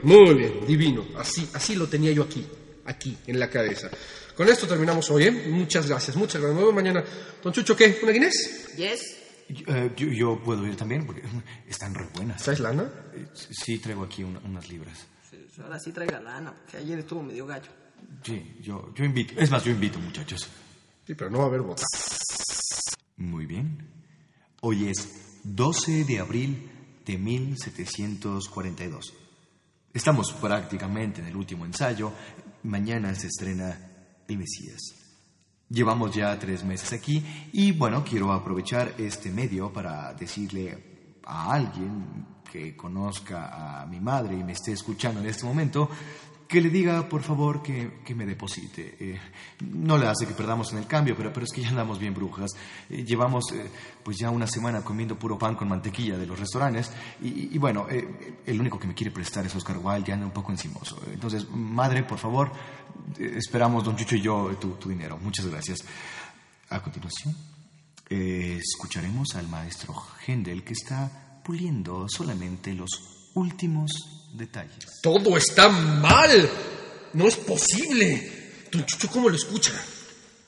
Muy 0.08 0.34
bien, 0.36 0.66
divino. 0.66 1.06
Así, 1.18 1.48
así 1.54 1.76
lo 1.76 1.88
tenía 1.88 2.12
yo 2.14 2.24
aquí, 2.24 2.46
aquí, 2.86 3.18
en 3.28 3.40
la 3.40 3.50
cabeza. 3.50 3.90
Con 4.36 4.48
esto 4.48 4.66
terminamos 4.68 5.10
hoy, 5.12 5.24
¿eh? 5.26 5.32
Muchas 5.50 5.88
gracias, 5.88 6.16
muchas 6.16 6.40
gracias. 6.42 6.54
Nos 6.54 6.62
vemos 6.62 6.74
mañana. 6.74 7.04
Don 7.44 7.52
Chucho, 7.52 7.76
¿qué? 7.76 8.00
¿Una 8.04 8.12
Guinness? 8.14 8.76
Yes. 8.78 9.18
Yo, 9.50 9.66
eh, 9.76 9.92
yo- 9.98 10.08
yo 10.08 10.40
puedo 10.44 10.66
ir 10.66 10.76
también 10.78 11.06
porque 11.06 11.24
están 11.68 11.94
re 11.94 12.08
buenas. 12.14 12.42
¿Traes 12.42 12.60
lana? 12.62 12.90
Eh, 13.14 13.26
Sí, 13.34 13.80
traigo 13.80 14.04
aquí 14.04 14.24
una- 14.24 14.40
unas 14.40 14.70
libras. 14.70 15.08
Sí, 15.30 15.38
Ahora 15.62 15.78
sí 15.80 15.92
traiga 15.92 16.20
lana, 16.22 16.54
porque 16.54 16.78
ayer 16.78 17.00
estuvo 17.00 17.22
medio 17.24 17.46
gallo. 17.46 17.70
Sí, 18.24 18.56
yo, 18.62 18.94
yo 18.96 19.04
invito. 19.04 19.34
Es 19.38 19.50
más, 19.52 19.64
yo 19.66 19.72
invito, 19.72 20.00
muchachos. 20.00 20.48
Sí, 21.06 21.16
pero 21.16 21.30
no 21.30 21.40
va 21.40 21.46
a 21.46 21.48
haber 21.48 21.62
votación. 21.62 21.90
Muy 23.18 23.46
bien. 23.46 23.86
Hoy 24.62 24.88
es 24.88 25.10
12 25.44 26.04
de 26.06 26.20
abril 26.20 26.70
de 27.06 27.18
1742. 27.18 29.14
Estamos 29.94 30.34
prácticamente 30.34 31.22
en 31.22 31.28
el 31.28 31.36
último 31.36 31.66
ensayo. 31.66 32.12
Mañana 32.64 33.14
se 33.16 33.28
estrena 33.28 33.78
El 34.28 34.38
Mesías. 34.38 34.80
Llevamos 35.70 36.16
ya 36.16 36.38
tres 36.40 36.64
meses 36.64 36.94
aquí 36.94 37.50
y 37.52 37.72
bueno, 37.72 38.04
quiero 38.04 38.32
aprovechar 38.32 38.94
este 38.98 39.32
medio 39.32 39.72
para 39.74 40.14
decirle 40.14 41.20
a 41.26 41.54
alguien 41.54 42.26
que 42.50 42.76
conozca 42.76 43.82
a 43.82 43.86
mi 43.86 44.00
madre 44.00 44.38
y 44.38 44.44
me 44.44 44.54
esté 44.54 44.72
escuchando 44.72 45.20
en 45.20 45.28
este 45.28 45.46
momento 45.46 45.90
que 46.48 46.62
le 46.62 46.70
diga, 46.70 47.10
por 47.10 47.24
favor, 47.24 47.62
que, 47.62 48.00
que 48.06 48.16
me 48.16 48.26
deposite. 48.26 48.96
Eh, 49.00 49.20
no 49.62 49.98
le 49.98 50.08
hace 50.08 50.26
que 50.26 50.34
perdamos 50.34 50.72
en 50.72 50.80
el 50.80 50.88
cambio, 50.88 51.16
pero, 51.16 51.34
pero 51.34 51.46
es 51.46 51.52
que 51.52 51.62
ya 51.62 51.70
andamos 51.70 52.00
bien 52.00 52.14
brujas. 52.14 52.52
Eh, 52.90 53.04
llevamos 53.04 53.52
eh, 53.54 53.70
pues 54.04 54.18
ya 54.18 54.30
una 54.30 54.48
semana 54.48 54.82
comiendo 54.82 55.20
puro 55.20 55.38
pan 55.38 55.56
con 55.56 55.68
mantequilla 55.68 56.18
de 56.18 56.26
los 56.26 56.40
restaurantes 56.40 56.92
y, 57.22 57.54
y 57.54 57.58
bueno, 57.58 57.88
el 57.90 58.60
único 58.60 58.80
que 58.80 58.88
me 58.88 58.94
quiere 58.94 59.12
prestar 59.12 59.46
es 59.46 59.56
Oscar 59.56 59.78
Wilde, 59.78 60.08
ya 60.08 60.14
anda 60.14 60.26
un 60.26 60.32
poco 60.32 60.52
encimoso. 60.52 61.02
Entonces, 61.12 61.50
madre, 61.50 62.04
por 62.04 62.18
favor, 62.18 62.52
esperamos, 63.20 63.84
don 63.84 63.98
Chucho 63.98 64.16
y 64.16 64.22
yo, 64.22 64.56
tu, 64.60 64.72
tu 64.76 64.90
dinero. 64.90 65.18
Muchas 65.22 65.48
gracias. 65.48 65.84
A 66.70 66.82
continuación, 66.82 67.36
escucharemos 68.10 69.36
al 69.36 69.48
maestro 69.48 69.96
Händel 70.26 70.64
que 70.64 70.74
está 70.74 71.42
puliendo 71.44 72.08
solamente 72.10 72.74
los 72.74 73.32
últimos 73.36 73.90
detalles. 74.38 75.02
Todo 75.02 75.38
está 75.38 75.70
mal. 75.70 76.50
No 77.14 77.28
es 77.28 77.36
posible. 77.36 78.66
Don 78.72 78.86
Chucho, 78.86 79.10
¿cómo 79.10 79.30
lo 79.30 79.36
escucha? 79.36 79.74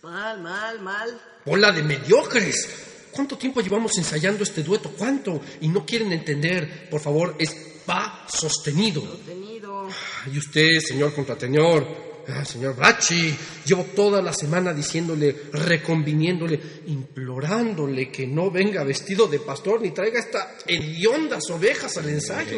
Mal, 0.04 0.42
mal, 0.42 0.80
mal. 0.82 1.22
Bola 1.46 1.72
de 1.72 1.84
mediocres. 1.84 2.70
¿Cuánto 3.12 3.38
tiempo 3.38 3.62
llevamos 3.62 3.98
ensayando 3.98 4.44
este 4.44 4.64
dueto? 4.64 4.92
¿Cuánto? 4.98 5.42
Y 5.62 5.68
no 5.68 5.86
quieren 5.86 6.12
entender. 6.12 6.90
Por 6.90 7.02
favor, 7.02 7.36
es 7.40 7.56
pa 7.86 8.26
sostenido. 8.32 9.02
Tenido. 9.26 9.90
Y 10.32 10.38
usted, 10.38 10.80
señor 10.80 11.14
contratenor, 11.14 12.09
ah, 12.34 12.46
señor 12.46 12.76
Brachi, 12.76 13.36
llevo 13.66 13.84
toda 13.96 14.22
la 14.22 14.34
semana 14.34 14.74
diciéndole, 14.74 15.36
reconviniéndole, 15.54 16.60
implorándole 16.88 18.12
que 18.12 18.28
no 18.28 18.50
venga 18.52 18.84
vestido 18.84 19.28
de 19.28 19.40
pastor 19.40 19.82
ni 19.82 19.92
traiga 19.92 20.20
estas 20.20 20.48
hediondas 20.68 21.50
ovejas 21.50 21.98
al 21.98 22.10
ensayo. 22.10 22.58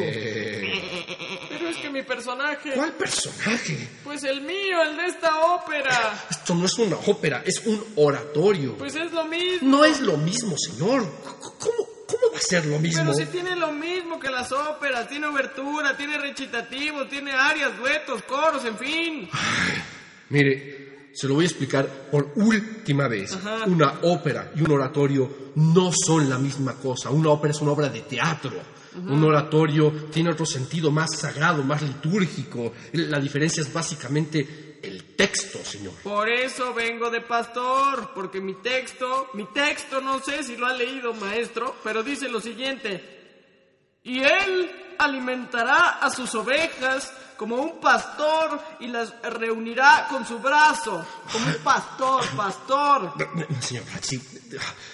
Pero 1.49 1.69
es 1.69 1.77
que 1.77 1.89
mi 1.89 2.03
personaje, 2.03 2.71
¿Cuál 2.73 2.93
personaje? 2.93 3.77
pues 4.03 4.23
el 4.23 4.41
mío, 4.41 4.81
el 4.89 4.97
de 4.97 5.05
esta 5.07 5.39
ópera, 5.55 6.25
Esto 6.29 6.55
no 6.55 6.65
es 6.65 6.77
una 6.77 6.97
ópera, 7.05 7.43
es 7.45 7.61
un 7.65 7.83
oratorio. 7.95 8.75
pues 8.77 8.95
es 8.95 9.11
lo 9.11 9.25
mismo. 9.25 9.69
No 9.69 9.85
es 9.85 9.99
lo 10.01 10.17
mismo, 10.17 10.55
señor. 10.57 11.05
¿Cómo, 11.59 11.87
cómo 12.11 12.33
va 12.33 12.37
a 12.37 12.41
ser 12.41 12.65
lo 12.65 12.79
mismo? 12.79 13.03
Pero 13.03 13.13
si 13.13 13.25
tiene 13.25 13.55
lo 13.55 13.71
mismo 13.71 14.19
que 14.19 14.29
las 14.29 14.51
óperas, 14.51 15.07
tiene 15.07 15.27
obertura, 15.27 15.95
tiene 15.95 16.17
recitativo, 16.17 17.05
tiene 17.07 17.31
arias, 17.31 17.77
duetos, 17.77 18.23
coros, 18.23 18.65
en 18.65 18.77
fin. 18.77 19.29
Mire, 20.29 21.09
se 21.13 21.27
lo 21.27 21.35
voy 21.35 21.45
a 21.45 21.47
explicar 21.47 21.87
por 22.09 22.31
última 22.35 23.07
vez. 23.07 23.37
Una 23.67 23.99
ópera 24.03 24.51
y 24.55 24.61
un 24.61 24.71
oratorio 24.71 25.51
no 25.55 25.91
son 25.91 26.29
la 26.29 26.37
misma 26.37 26.75
cosa. 26.75 27.09
Una 27.09 27.29
ópera 27.29 27.51
es 27.51 27.61
una 27.61 27.71
obra 27.71 27.89
de 27.89 28.01
teatro. 28.01 28.51
Un 28.93 29.23
oratorio 29.23 29.91
tiene 30.11 30.31
otro 30.31 30.45
sentido 30.45 30.91
más 30.91 31.17
sagrado, 31.17 31.63
más 31.63 31.81
litúrgico. 31.81 32.73
La 32.93 33.19
diferencia 33.19 33.61
es 33.61 33.71
básicamente 33.71 34.60
el 34.81 35.15
texto, 35.15 35.63
señor. 35.63 35.93
Por 36.03 36.29
eso 36.29 36.73
vengo 36.73 37.09
de 37.09 37.21
pastor, 37.21 38.11
porque 38.13 38.41
mi 38.41 38.55
texto, 38.55 39.29
mi 39.33 39.45
texto, 39.45 40.01
no 40.01 40.19
sé 40.19 40.43
si 40.43 40.57
lo 40.57 40.67
ha 40.67 40.73
leído 40.73 41.13
maestro, 41.13 41.75
pero 41.83 42.03
dice 42.03 42.29
lo 42.29 42.41
siguiente. 42.41 43.19
Y 44.03 44.19
él 44.19 44.95
alimentará 44.97 45.99
a 45.99 46.09
sus 46.09 46.33
ovejas 46.35 47.13
como 47.37 47.55
un 47.55 47.79
pastor 47.79 48.59
y 48.79 48.87
las 48.87 49.13
reunirá 49.23 50.07
con 50.09 50.25
su 50.27 50.37
brazo, 50.39 51.03
como 51.31 51.47
un 51.47 51.55
pastor, 51.63 52.23
pastor. 52.35 53.13
Señor 53.59 53.83
Brachi, 53.85 54.21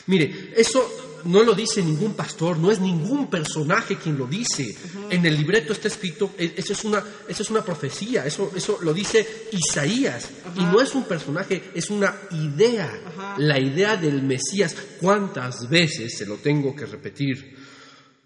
mire, 0.05 0.53
eso 0.55 1.06
no 1.27 1.43
lo 1.43 1.53
dice 1.53 1.83
ningún 1.83 2.13
pastor, 2.13 2.57
no 2.57 2.71
es 2.71 2.79
ningún 2.79 3.29
personaje 3.29 3.97
quien 3.97 4.17
lo 4.17 4.25
dice. 4.25 4.75
En 5.09 5.25
el 5.25 5.35
libreto 5.37 5.73
está 5.73 5.87
escrito, 5.87 6.31
e- 6.37 6.53
eso 6.55 6.73
es 6.73 6.83
una, 6.83 7.03
eso 7.27 7.43
es 7.43 7.49
una 7.49 7.63
profecía, 7.63 8.25
eso, 8.25 8.51
eso 8.55 8.79
lo 8.81 8.93
dice 8.93 9.47
Isaías. 9.51 10.29
Y 10.55 10.63
no 10.63 10.81
es 10.81 10.95
un 10.95 11.03
personaje, 11.03 11.71
es 11.73 11.89
una 11.89 12.15
idea. 12.31 13.35
La 13.37 13.59
idea 13.59 13.97
del 13.97 14.23
Mesías. 14.23 14.75
¿Cuántas 14.99 15.69
veces 15.69 16.17
se 16.17 16.25
lo 16.25 16.35
tengo 16.37 16.75
que 16.75 16.85
repetir? 16.85 17.55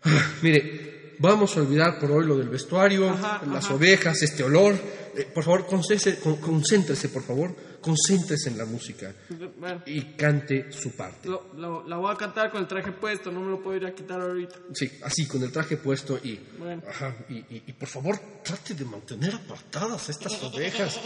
Mire, 0.41 1.15
vamos 1.19 1.55
a 1.57 1.61
olvidar 1.61 1.99
por 1.99 2.11
hoy 2.11 2.25
lo 2.25 2.37
del 2.37 2.49
vestuario, 2.49 3.17
las 3.51 3.69
ovejas, 3.69 4.21
este 4.21 4.43
olor. 4.43 4.75
Eh, 5.15 5.25
por 5.33 5.43
favor, 5.43 5.65
concéntrese, 5.67 6.19
con- 6.19 6.37
concéntrese, 6.37 7.09
por 7.09 7.23
favor, 7.23 7.55
concéntrese 7.81 8.49
en 8.49 8.57
la 8.57 8.65
música 8.65 9.13
Bueno, 9.57 9.81
y 9.85 10.01
cante 10.15 10.71
su 10.71 10.91
parte. 10.91 11.27
lo- 11.27 11.51
lo- 11.55 11.87
la 11.87 11.97
voy 11.97 12.13
a 12.13 12.17
cantar 12.17 12.51
con 12.51 12.61
el 12.61 12.67
traje 12.67 12.91
puesto, 12.91 13.31
no 13.31 13.41
me 13.41 13.49
lo 13.51 13.61
puedo 13.61 13.77
ir 13.77 13.85
a 13.85 13.93
quitar 13.95 14.21
ahorita. 14.21 14.55
Sí, 14.73 14.91
así, 15.03 15.25
con 15.27 15.41
el 15.43 15.51
traje 15.51 15.77
puesto 15.77 16.17
y... 16.23 16.39
Bueno. 16.57 16.81
Ajá, 16.87 17.15
y, 17.29 17.35
y- 17.37 17.63
y 17.67 17.73
por 17.73 17.87
favor, 17.89 18.17
trate 18.43 18.73
de 18.75 18.85
mantener 18.85 19.33
apartadas 19.35 20.09
estas 20.09 20.41
ovejas. 20.43 20.99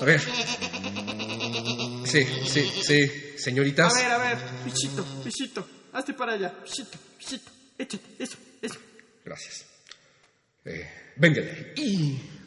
A 0.00 0.04
ver. 0.04 0.20
Sí, 2.06 2.24
sí, 2.46 2.70
sí, 2.82 3.02
A 3.34 3.38
señoritas. 3.38 3.92
ver, 3.94 4.10
a 4.12 4.18
ver, 4.18 4.38
pichito, 4.64 5.04
pichito, 5.24 5.66
hazte 5.92 6.14
para 6.14 6.32
allá, 6.34 6.54
pichito, 6.64 6.96
pichito, 7.18 7.50
échate, 7.76 8.04
eso, 8.18 8.36
eso. 8.62 8.78
Gracias. 9.24 9.66
Eh, 10.64 10.88
ahí. 11.20 11.72
Y... 11.76 12.37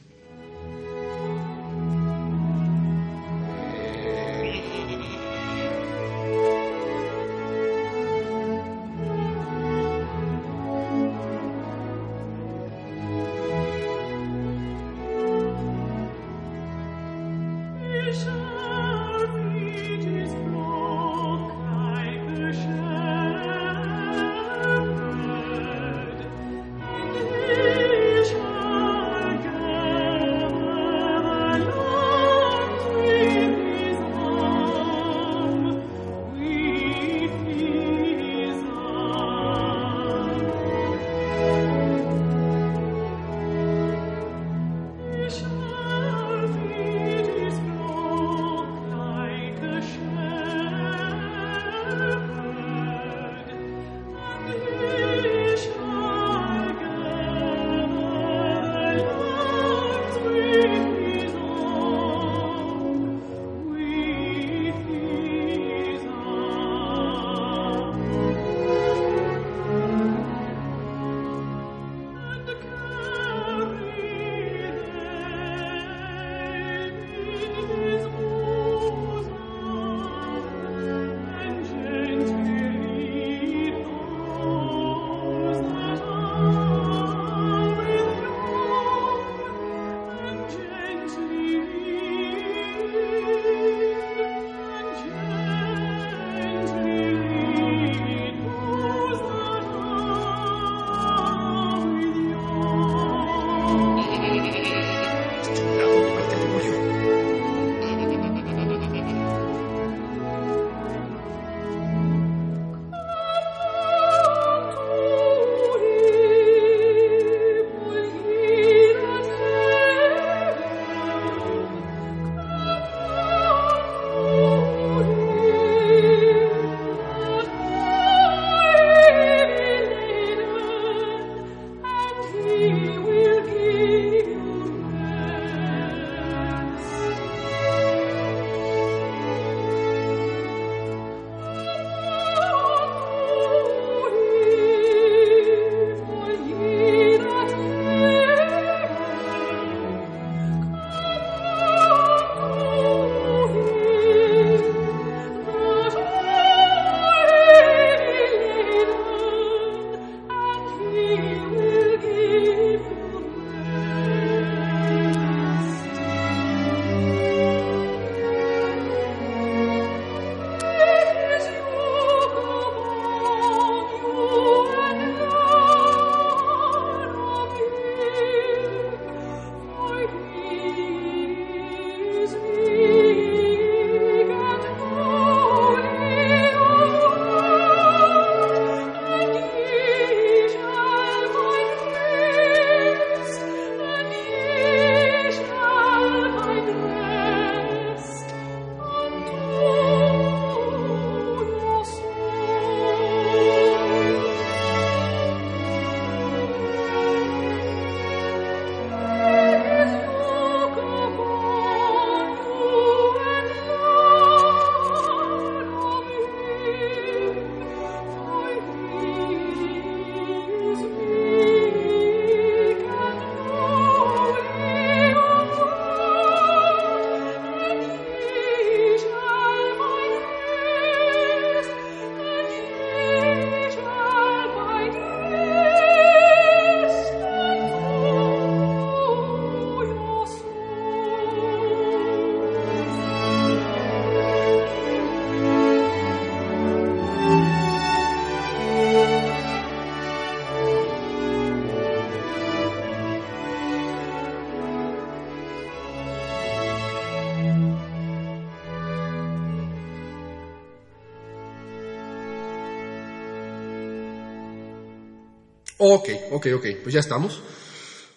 Ok, 265.83 266.09
ok, 266.31 266.47
ok, 266.57 266.65
pues 266.83 266.93
ya 266.93 266.99
estamos. 266.99 267.41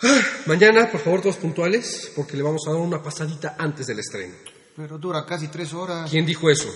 Ah, 0.03 0.21
Mañana, 0.45 0.91
por 0.91 1.01
favor, 1.01 1.23
todos 1.23 1.37
puntuales, 1.37 2.13
porque 2.15 2.37
le 2.37 2.43
vamos 2.43 2.61
a 2.67 2.73
dar 2.73 2.79
una 2.79 3.03
pasadita 3.03 3.57
antes 3.59 3.87
del 3.87 4.01
estreno. 4.01 4.35
Pero 4.77 4.99
dura 4.99 5.25
casi 5.25 5.49
tres 5.49 5.73
horas. 5.73 6.11
¿Quién 6.11 6.27
dijo 6.27 6.51
eso? 6.51 6.69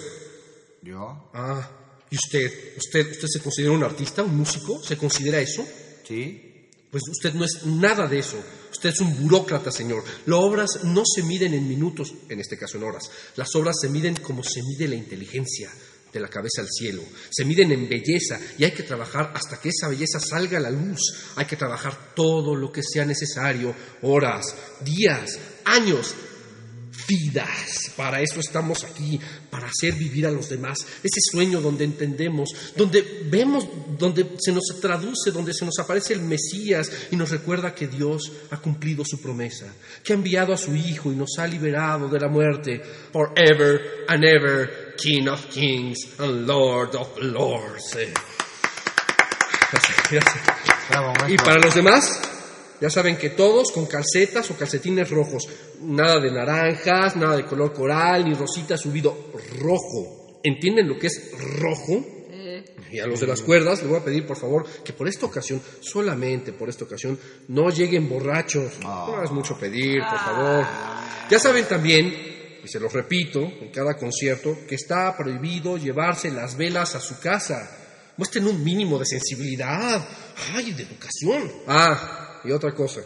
¿Yo? 0.81 1.29
Ah, 1.35 1.71
¿y 2.09 2.17
usted? 2.17 2.75
¿Usted, 2.79 3.11
usted 3.11 3.29
se 3.29 3.41
considera 3.41 3.73
un 3.75 3.85
artista, 3.85 4.23
un 4.23 4.35
músico? 4.35 4.83
¿Se 4.83 4.97
considera 4.97 5.39
eso? 5.39 5.63
Sí. 6.07 6.71
Pues 6.91 7.03
usted 7.07 7.35
no 7.35 7.45
es 7.45 7.67
nada 7.67 8.07
de 8.07 8.21
eso. 8.21 8.43
Usted 8.73 8.89
es 8.89 9.01
un 9.01 9.15
burócrata, 9.25 9.71
señor. 9.71 10.03
Las 10.25 10.39
obras 10.39 10.85
no 10.85 11.03
se 11.05 11.23
miden 11.23 11.53
en 11.53 11.69
minutos, 11.69 12.15
en 12.31 12.41
este 12.41 12.57
caso 12.57 12.79
en 12.79 12.85
horas. 12.85 13.11
Las 13.37 13.55
obras 13.57 13.77
se 13.79 13.91
miden 13.91 14.17
como 14.17 14.43
se 14.43 14.63
mide 14.63 14.89
la 14.89 14.95
inteligencia, 14.95 15.71
de 16.19 16.23
la 16.23 16.29
cabeza 16.29 16.61
al 16.63 16.69
cielo. 16.69 17.03
Se 17.31 17.45
miden 17.45 17.73
en 17.73 17.89
belleza 17.89 18.39
y 18.59 18.65
hay 18.65 18.73
que 18.73 18.83
trabajar 18.83 19.33
hasta 19.35 19.61
que 19.61 19.71
esa 19.71 19.89
belleza 19.89 20.21
salga 20.21 20.59
a 20.59 20.63
la 20.63 20.71
luz. 20.71 21.01
Hay 21.37 21.47
que 21.47 21.57
trabajar 21.57 22.15
todo 22.15 22.55
lo 22.55 22.71
que 22.71 22.83
sea 22.83 23.05
necesario, 23.05 23.75
horas, 24.03 24.55
días, 24.85 25.39
años, 25.65 26.15
vidas. 27.07 27.93
Para 27.97 28.21
eso 28.21 28.41
estamos 28.41 28.85
aquí, 28.85 29.19
para 29.51 29.69
hacer 29.69 29.95
vivir 29.95 30.27
a 30.27 30.31
los 30.31 30.49
demás. 30.49 30.79
Ese 31.03 31.21
sueño 31.33 31.61
donde 31.61 31.85
entendemos, 31.85 32.51
donde 32.77 33.25
vemos, 33.31 33.67
donde 33.99 34.27
se 34.39 34.53
nos 34.53 34.65
traduce, 34.81 35.31
donde 35.31 35.55
se 35.55 35.65
nos 35.65 35.79
aparece 35.79 36.15
el 36.15 36.21
Mesías 36.21 36.91
y 37.11 37.17
nos 37.17 37.31
recuerda 37.31 37.75
que 37.75 37.89
Dios 37.89 38.31
ha 38.51 38.61
cumplido 38.61 39.05
su 39.05 39.21
promesa, 39.21 39.73
que 40.05 40.13
ha 40.13 40.17
enviado 40.17 40.53
a 40.53 40.59
su 40.59 40.75
Hijo 40.75 41.13
y 41.13 41.17
nos 41.17 41.39
ha 41.39 41.47
liberado 41.47 42.09
de 42.09 42.21
la 42.21 42.29
muerte. 42.29 42.81
Forever 43.13 44.05
and 44.09 44.25
ever, 44.25 44.88
King 44.99 45.29
of 45.29 45.47
Kings 45.47 46.19
and 46.19 46.47
Lord 46.47 46.97
of 46.97 47.17
Lords. 47.19 47.95
Eh. 47.97 48.13
Gracias, 49.71 49.97
gracias. 50.11 50.45
Bravo, 50.91 51.07
maestro. 51.09 51.35
Y 51.35 51.37
para 51.37 51.61
los 51.61 51.75
demás, 51.75 52.21
ya 52.81 52.91
saben 52.91 53.17
que 53.17 53.31
todos 53.31 53.71
con 53.71 53.87
calcetas 53.87 54.51
o 54.51 54.57
calcetines 54.57 55.09
rojos. 55.11 55.49
Nada 55.83 56.21
de 56.21 56.33
naranjas, 56.33 57.15
nada 57.15 57.37
de 57.37 57.45
color 57.45 57.73
coral, 57.73 58.25
ni 58.25 58.35
rosita 58.35 58.77
subido. 58.77 59.31
Rojo. 59.61 60.41
¿Entienden 60.43 60.89
lo 60.89 60.99
que 60.99 61.07
es 61.07 61.33
rojo? 61.61 62.05
Y 62.91 63.01
a 63.01 63.07
los 63.07 63.21
de 63.21 63.27
las 63.27 63.43
cuerdas 63.43 63.81
les 63.81 63.89
voy 63.89 64.01
a 64.01 64.05
pedir, 64.05 64.27
por 64.27 64.37
favor, 64.37 64.67
que 64.83 64.93
por 64.93 65.07
esta 65.09 65.27
ocasión, 65.27 65.61
solamente 65.81 66.53
por 66.53 66.69
esta 66.69 66.85
ocasión, 66.85 67.19
no 67.49 67.71
lleguen 67.71 68.09
borrachos. 68.09 68.79
No 68.81 69.23
es 69.23 69.31
mucho 69.31 69.59
pedir, 69.59 70.01
por 70.01 70.19
favor. 70.19 70.67
Ya 71.31 71.39
saben 71.39 71.67
también, 71.67 72.28
se 72.69 72.79
los 72.79 72.93
repito 72.93 73.41
en 73.41 73.71
cada 73.73 73.97
concierto, 73.97 74.59
que 74.69 74.77
está 74.77 75.17
prohibido 75.17 75.77
llevarse 75.77 76.31
las 76.31 76.57
velas 76.57 76.95
a 76.95 77.01
su 77.01 77.19
casa. 77.19 77.69
Muestren 78.17 78.47
un 78.47 78.63
mínimo 78.63 78.99
de 78.99 79.07
sensibilidad. 79.07 80.07
¡Ay, 80.55 80.73
de 80.73 80.85
educación! 80.85 81.51
Ah, 81.67 82.41
y 82.45 82.53
otra 82.53 82.73
cosa. 82.75 83.01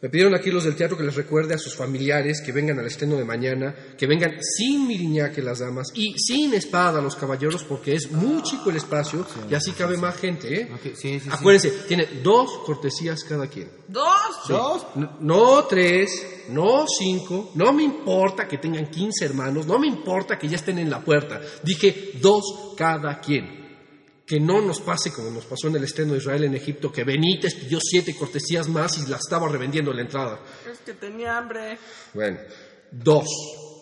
Me 0.00 0.08
pidieron 0.08 0.34
aquí 0.34 0.52
los 0.52 0.62
del 0.62 0.76
teatro 0.76 0.96
que 0.96 1.02
les 1.02 1.16
recuerde 1.16 1.54
a 1.54 1.58
sus 1.58 1.74
familiares 1.74 2.40
que 2.40 2.52
vengan 2.52 2.78
al 2.78 2.86
estreno 2.86 3.16
de 3.16 3.24
mañana, 3.24 3.74
que 3.98 4.06
vengan 4.06 4.38
sin 4.40 4.86
miriñaque 4.86 5.42
las 5.42 5.58
damas 5.58 5.88
y 5.92 6.14
sin 6.16 6.54
espada 6.54 7.00
los 7.00 7.16
caballeros, 7.16 7.64
porque 7.64 7.94
es 7.94 8.10
muy 8.12 8.40
chico 8.42 8.70
el 8.70 8.76
espacio 8.76 9.26
y 9.50 9.54
así 9.54 9.72
cabe 9.72 9.96
más 9.96 10.16
gente, 10.16 10.54
¿eh? 10.54 10.68
Ok, 10.72 10.94
sí, 10.94 11.18
sí, 11.18 11.20
sí. 11.20 11.28
Acuérdense, 11.32 11.70
tiene 11.88 12.06
dos 12.22 12.60
cortesías 12.64 13.24
cada 13.24 13.48
quien. 13.48 13.70
¿Dos? 13.88 14.04
¿Dos? 14.48 14.86
No, 14.94 15.16
no 15.20 15.64
tres, 15.64 16.44
no 16.50 16.86
cinco, 16.86 17.50
no 17.56 17.72
me 17.72 17.82
importa 17.82 18.46
que 18.46 18.58
tengan 18.58 18.86
15 18.86 19.24
hermanos, 19.24 19.66
no 19.66 19.80
me 19.80 19.88
importa 19.88 20.38
que 20.38 20.48
ya 20.48 20.56
estén 20.56 20.78
en 20.78 20.90
la 20.90 21.00
puerta. 21.00 21.40
Dije 21.64 22.12
dos 22.20 22.74
cada 22.76 23.18
quien. 23.20 23.67
Que 24.28 24.38
no 24.38 24.60
nos 24.60 24.82
pase 24.82 25.10
como 25.10 25.30
nos 25.30 25.46
pasó 25.46 25.68
en 25.68 25.76
el 25.76 25.84
estreno 25.84 26.12
de 26.12 26.18
Israel 26.18 26.44
en 26.44 26.54
Egipto, 26.54 26.92
que 26.92 27.02
Benítez 27.02 27.54
pidió 27.54 27.78
siete 27.80 28.14
cortesías 28.14 28.68
más 28.68 28.98
y 28.98 29.08
la 29.08 29.16
estaba 29.16 29.48
revendiendo 29.48 29.90
en 29.90 29.96
la 29.96 30.02
entrada. 30.02 30.38
Es 30.70 30.80
que 30.80 30.92
tenía 30.92 31.38
hambre. 31.38 31.78
Bueno, 32.12 32.38
dos. 32.90 33.26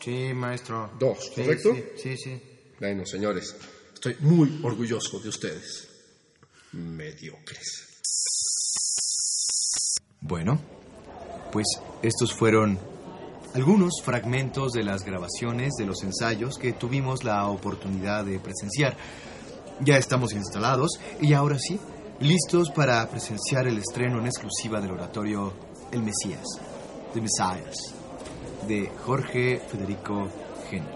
Sí, 0.04 0.32
maestro. 0.32 0.92
Dos, 1.00 1.32
Sí, 1.34 1.42
¿correcto? 1.42 1.74
Sí, 1.74 1.84
sí, 2.00 2.16
sí. 2.16 2.42
Bueno, 2.78 3.04
señores, 3.04 3.56
estoy 3.92 4.16
muy 4.20 4.60
orgulloso 4.62 5.18
de 5.18 5.30
ustedes. 5.30 5.88
Mediocres. 6.70 7.88
Bueno, 10.20 10.60
pues 11.50 11.66
estos 12.02 12.32
fueron 12.32 12.78
algunos 13.54 13.94
fragmentos 14.04 14.72
de 14.72 14.84
las 14.84 15.02
grabaciones 15.04 15.72
de 15.78 15.86
los 15.86 16.02
ensayos 16.04 16.56
que 16.56 16.72
tuvimos 16.72 17.24
la 17.24 17.48
oportunidad 17.48 18.24
de 18.24 18.38
presenciar. 18.38 18.96
Ya 19.80 19.98
estamos 19.98 20.32
instalados 20.32 20.98
y 21.20 21.34
ahora 21.34 21.58
sí, 21.58 21.78
listos 22.20 22.70
para 22.70 23.06
presenciar 23.08 23.66
el 23.66 23.78
estreno 23.78 24.18
en 24.18 24.26
exclusiva 24.26 24.80
del 24.80 24.92
oratorio 24.92 25.52
El 25.92 26.02
Mesías, 26.02 26.44
The 27.12 27.20
Messias, 27.20 27.94
de 28.66 28.90
Jorge 29.04 29.60
Federico 29.68 30.28
Henry. 30.70 30.94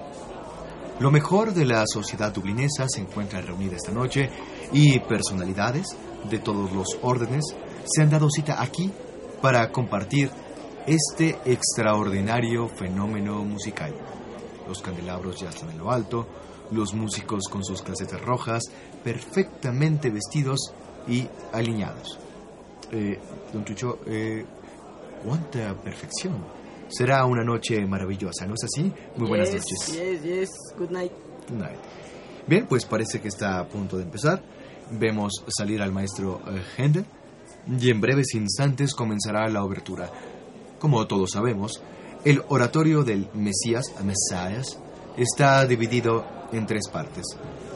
Lo 0.98 1.10
mejor 1.10 1.52
de 1.52 1.66
la 1.66 1.84
sociedad 1.86 2.32
dublinesa 2.32 2.86
se 2.88 3.02
encuentra 3.02 3.42
reunida 3.42 3.76
esta 3.76 3.92
noche 3.92 4.30
y 4.72 4.98
personalidades 5.00 5.96
de 6.30 6.38
todos 6.38 6.72
los 6.72 6.98
órdenes 7.02 7.44
se 7.84 8.02
han 8.02 8.10
dado 8.10 8.30
cita 8.30 8.62
aquí 8.62 8.90
para 9.42 9.70
compartir 9.70 10.30
este 10.86 11.38
extraordinario 11.44 12.68
fenómeno 12.68 13.44
musical. 13.44 13.94
Los 14.66 14.80
candelabros 14.80 15.40
ya 15.40 15.50
están 15.50 15.70
en 15.70 15.78
lo 15.78 15.90
alto, 15.90 16.26
los 16.72 16.94
músicos 16.94 17.44
con 17.50 17.64
sus 17.64 17.82
casetas 17.82 18.20
rojas, 18.22 18.62
perfectamente 19.02 20.10
vestidos 20.10 20.72
y 21.08 21.26
alineados. 21.52 22.18
Eh, 22.92 23.18
don 23.52 23.64
Chucho, 23.64 23.98
eh, 24.06 24.44
cuánta 25.24 25.74
perfección. 25.74 26.34
Será 26.88 27.24
una 27.24 27.44
noche 27.44 27.84
maravillosa, 27.86 28.46
¿no 28.46 28.54
es 28.54 28.64
así? 28.64 28.92
Muy 29.16 29.28
buenas 29.28 29.52
Yes, 29.52 29.62
noches. 29.62 29.92
Yes, 29.96 30.22
yes. 30.22 30.50
Good 30.76 30.90
night. 30.90 31.12
Good 31.48 31.58
night. 31.58 31.78
Bien, 32.46 32.66
pues 32.66 32.84
parece 32.84 33.20
que 33.20 33.28
está 33.28 33.60
a 33.60 33.66
punto 33.68 33.96
de 33.96 34.02
empezar. 34.04 34.42
Vemos 34.90 35.44
salir 35.48 35.82
al 35.82 35.92
maestro 35.92 36.40
eh, 36.48 36.62
Händel 36.76 37.04
y 37.78 37.90
en 37.90 38.00
breves 38.00 38.34
instantes 38.34 38.94
comenzará 38.94 39.48
la 39.48 39.62
obertura. 39.62 40.10
Como 40.80 41.06
todos 41.06 41.30
sabemos, 41.32 41.80
el 42.24 42.42
oratorio 42.48 43.04
del 43.04 43.28
Mesías, 43.34 43.84
Messias, 44.02 44.78
está 45.16 45.64
dividido 45.66 46.24
en 46.52 46.66
tres 46.66 46.88
partes. 46.88 47.24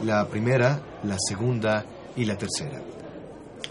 La 0.03 0.27
primera, 0.27 0.79
la 1.03 1.17
segunda 1.19 1.85
y 2.15 2.25
la 2.25 2.37
tercera. 2.37 2.81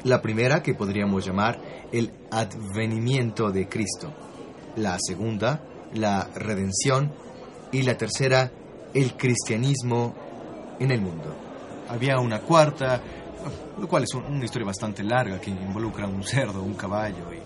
La 0.04 0.20
primera 0.20 0.62
que 0.62 0.74
podríamos 0.74 1.24
llamar 1.24 1.58
el 1.92 2.10
advenimiento 2.30 3.50
de 3.50 3.68
Cristo. 3.68 4.12
La 4.76 4.96
segunda, 5.00 5.62
la 5.94 6.28
redención. 6.34 7.12
Y 7.72 7.82
la 7.82 7.96
tercera, 7.96 8.50
el 8.92 9.16
cristianismo 9.16 10.14
en 10.78 10.90
el 10.90 11.00
mundo. 11.00 11.34
Había 11.88 12.18
una 12.18 12.40
cuarta, 12.40 13.00
lo 13.78 13.88
cual 13.88 14.04
es 14.04 14.14
un- 14.14 14.24
una 14.24 14.44
historia 14.44 14.66
bastante 14.66 15.02
larga 15.02 15.40
que 15.40 15.50
involucra 15.50 16.06
un 16.06 16.22
cerdo, 16.22 16.62
un 16.62 16.74
caballo 16.74 17.32
y, 17.32 17.38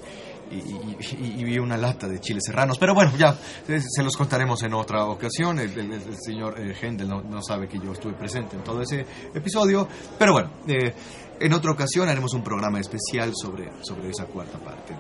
y- 0.51 0.57
y- 0.57 1.43
y- 1.45 1.55
y 1.55 1.59
una 1.59 1.77
lata 1.77 2.09
de 2.09 2.21
chiles 2.21 2.43
serranos. 2.47 2.79
Pero 2.79 2.95
bueno, 2.95 3.13
ya 3.17 3.37
se, 3.67 3.81
se 3.81 4.03
los 4.03 4.17
contaremos 4.17 4.63
en 4.63 4.75
otra 4.75 5.05
ocasión. 5.07 5.59
El, 5.59 5.71
el- 5.79 5.93
el 5.93 6.17
señor 6.21 6.59
eh, 6.59 6.75
Händel 6.81 7.09
no, 7.09 7.23
no 7.23 7.43
sabe 7.43 7.69
que 7.69 7.79
yo 7.79 7.93
estuve 7.93 8.13
presente 8.15 8.57
en 8.57 8.65
todo 8.65 8.83
ese 8.83 9.05
episodio. 9.35 9.89
Pero 10.19 10.33
bueno, 10.33 10.51
eh, 10.67 10.95
en 11.41 11.53
otra 11.53 11.73
ocasión 11.73 12.09
haremos 12.09 12.33
un 12.35 12.43
programa 12.43 12.81
especial 12.81 13.33
sobre, 13.35 13.71
sobre 13.83 14.11
esa 14.11 14.25
cuarta 14.27 14.59
parte. 14.59 14.95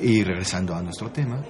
Y 0.00 0.24
regresando 0.24 0.74
a 0.74 0.82
nuestro 0.82 1.10
tema, 1.10 1.40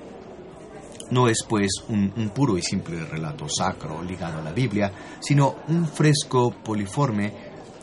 no 1.10 1.28
es 1.28 1.38
pues 1.48 1.70
un, 1.88 2.12
un 2.16 2.30
puro 2.30 2.56
y 2.58 2.62
simple 2.62 3.04
relato 3.04 3.46
sacro 3.48 4.02
ligado 4.02 4.38
a 4.40 4.42
la 4.42 4.52
Biblia, 4.52 4.90
sino 5.20 5.56
un 5.68 5.86
fresco 5.86 6.50
poliforme 6.50 7.32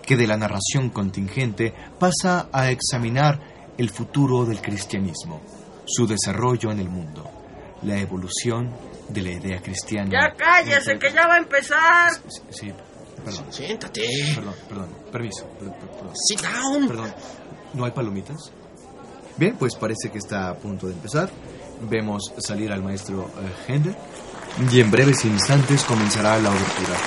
que 0.06 0.18
de 0.18 0.26
la 0.28 0.38
narración 0.38 0.90
contingente 0.90 1.74
pasa 2.00 2.50
a 2.52 2.72
examinar 2.72 3.40
el 3.82 3.90
futuro 3.90 4.46
del 4.46 4.62
cristianismo, 4.62 5.42
su 5.86 6.06
desarrollo 6.08 6.72
en 6.72 6.80
el 6.80 6.88
mundo, 6.90 7.30
la 7.82 7.98
evolución 7.98 8.70
de 9.10 9.22
la 9.22 9.32
idea 9.32 9.60
cristiana. 9.62 10.10
Ya 10.12 10.34
cállese, 10.36 10.98
que 11.00 11.12
ya 11.12 11.28
va 11.28 11.36
a 11.36 11.40
empezar. 11.40 12.12
Sí, 12.28 12.42
sí, 12.52 12.74
perdón, 13.26 13.46
Siéntate. 13.50 14.02
perdón, 14.36 14.54
perdón, 14.70 14.90
permiso, 15.12 15.46
per- 15.60 15.72
per- 15.74 15.90
perdón. 15.90 16.14
Sit 16.16 16.42
down. 16.42 16.88
Perdón, 16.88 17.14
¿no 17.74 17.86
hay 17.86 17.92
palomitas? 17.92 18.52
Bien, 19.38 19.56
pues 19.58 19.76
parece 19.76 20.12
que 20.12 20.20
está 20.20 20.50
a 20.50 20.56
punto 20.56 20.88
de 20.88 20.94
empezar. 20.94 21.30
Vemos 21.90 22.32
salir 22.38 22.72
al 22.72 22.84
maestro 22.84 23.28
eh, 23.40 23.72
Händel 23.74 23.96
y 24.72 24.80
en 24.80 24.92
breves 24.92 25.26
instantes 25.26 25.84
comenzará 25.86 26.38
la 26.38 26.50
obertura. 26.52 26.98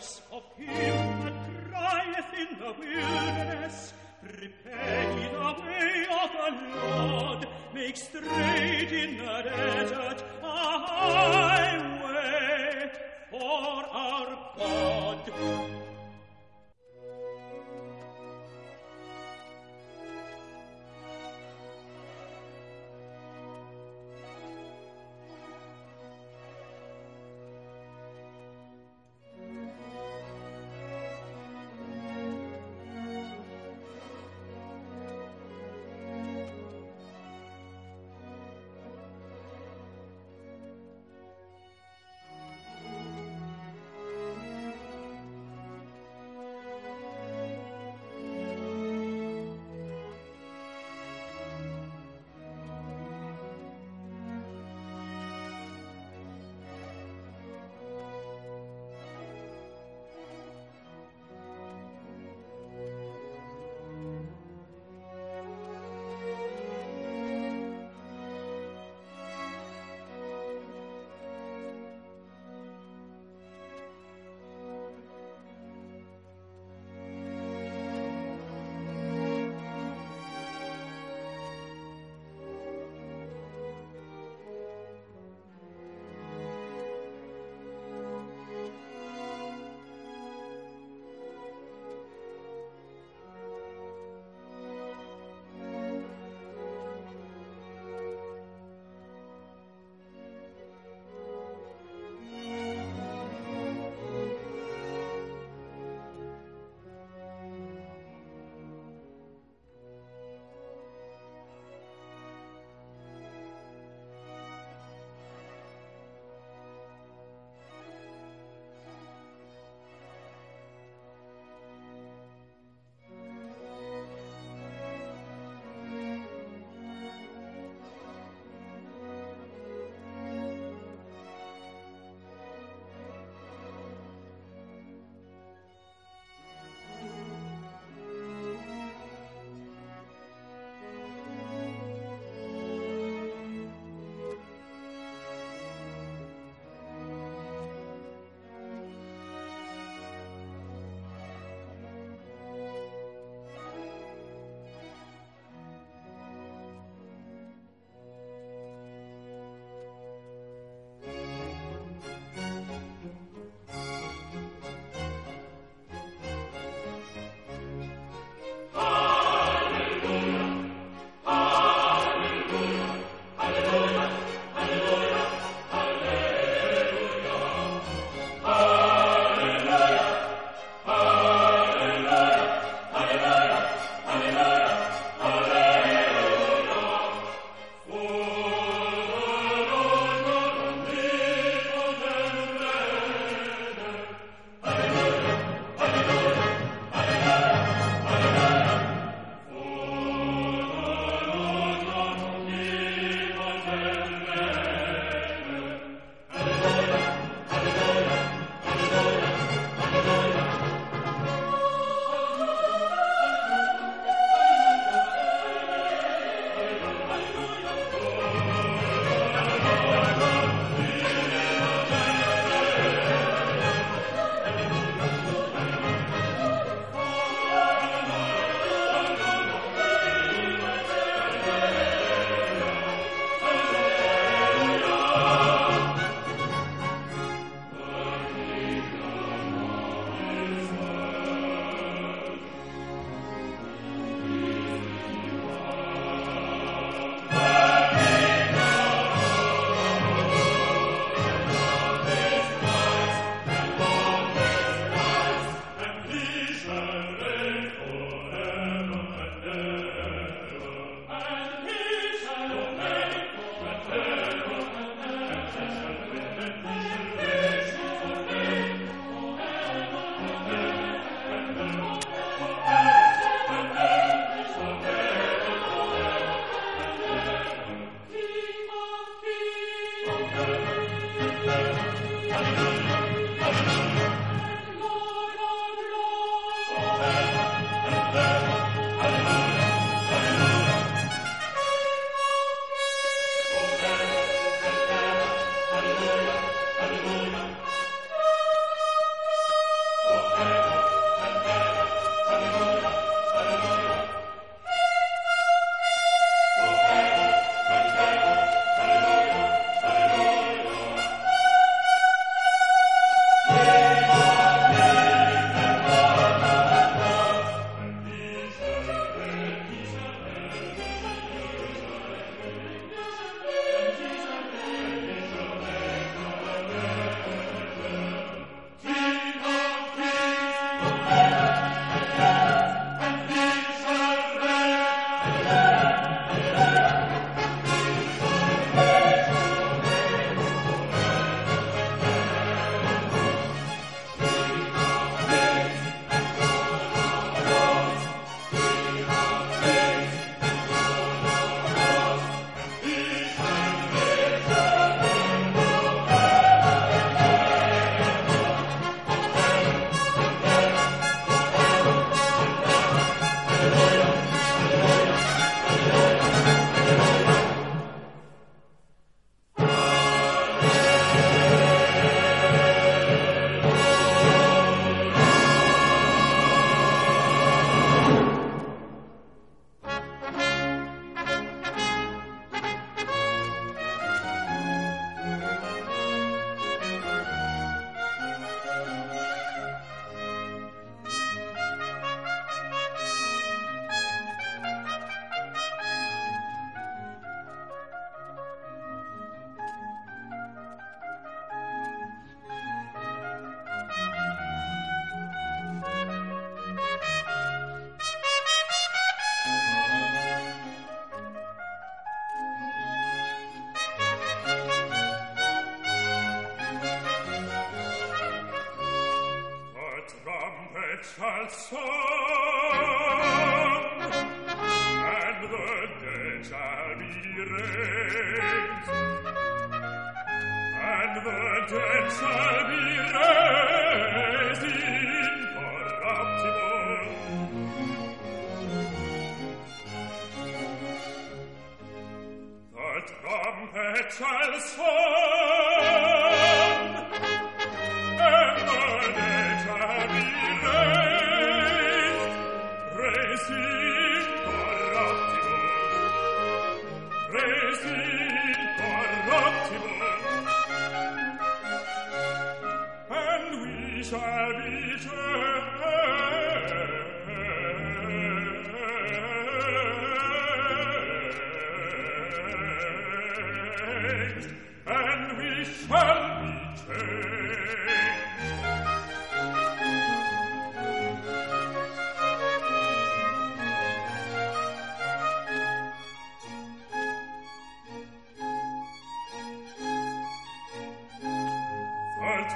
Voice 0.00 0.20
of 0.32 0.42
him 0.56 1.24
that 1.24 1.34
crieth 1.70 2.32
in 2.38 2.58
the 2.58 2.72
wilderness, 2.78 3.92
Prepare 4.22 5.30
the 5.32 5.62
way 5.62 6.06
of 6.10 6.30
the 6.32 6.50
Lord, 6.86 7.48
make 7.74 7.96
straight 7.96 8.29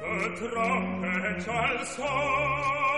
the 0.00 0.48
trompetan 0.48 1.86
song. 1.96 2.97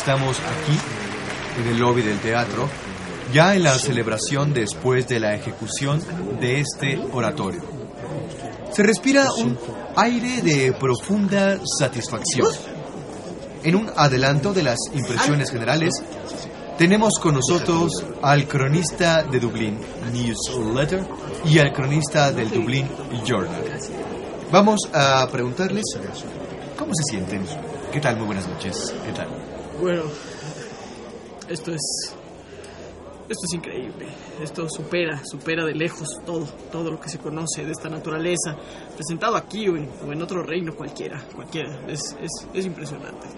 estamos 0.00 0.38
aquí, 0.38 0.78
en 1.60 1.68
el 1.74 1.78
lobby 1.78 2.00
del 2.00 2.18
teatro, 2.20 2.70
ya 3.34 3.54
en 3.54 3.64
la 3.64 3.78
celebración 3.78 4.54
después 4.54 5.06
de 5.06 5.20
la 5.20 5.34
ejecución 5.34 6.02
de 6.40 6.60
este 6.60 6.98
oratorio. 7.12 7.60
Se 8.72 8.82
respira 8.82 9.30
un 9.34 9.58
aire 9.96 10.40
de 10.40 10.72
profunda 10.72 11.58
satisfacción. 11.78 12.48
En 13.62 13.76
un 13.76 13.90
adelanto 13.94 14.54
de 14.54 14.62
las 14.62 14.78
impresiones 14.94 15.50
generales, 15.50 15.92
tenemos 16.78 17.18
con 17.18 17.34
nosotros 17.34 18.02
al 18.22 18.48
cronista 18.48 19.22
de 19.22 19.38
Dublín 19.38 19.78
Newsletter 20.14 21.04
y 21.44 21.58
al 21.58 21.74
cronista 21.74 22.32
del 22.32 22.50
Dublín 22.50 22.88
Journal. 23.26 23.64
Vamos 24.50 24.80
a 24.94 25.28
preguntarles 25.30 25.84
cómo 26.78 26.92
se 26.94 27.02
sienten. 27.12 27.44
¿Qué 27.92 28.00
tal? 28.00 28.16
Muy 28.16 28.24
buenas 28.24 28.48
noches. 28.48 28.94
¿Qué 29.04 29.12
tal? 29.12 29.39
Bueno, 29.80 30.02
esto 31.48 31.72
es. 31.72 32.14
Esto 33.28 33.44
es 33.46 33.54
increíble. 33.54 34.08
Esto 34.42 34.68
supera, 34.68 35.22
supera 35.24 35.64
de 35.64 35.74
lejos 35.74 36.08
todo, 36.26 36.44
todo 36.70 36.90
lo 36.90 37.00
que 37.00 37.08
se 37.08 37.18
conoce 37.18 37.64
de 37.64 37.72
esta 37.72 37.88
naturaleza, 37.88 38.56
presentado 38.94 39.36
aquí 39.36 39.68
o 39.68 39.76
en, 39.76 40.22
otro 40.22 40.42
reino 40.42 40.74
cualquiera, 40.74 41.24
cualquiera. 41.34 41.70
Es, 41.88 42.16
es, 42.20 42.46
es 42.52 42.66
impresionante. 42.66 43.28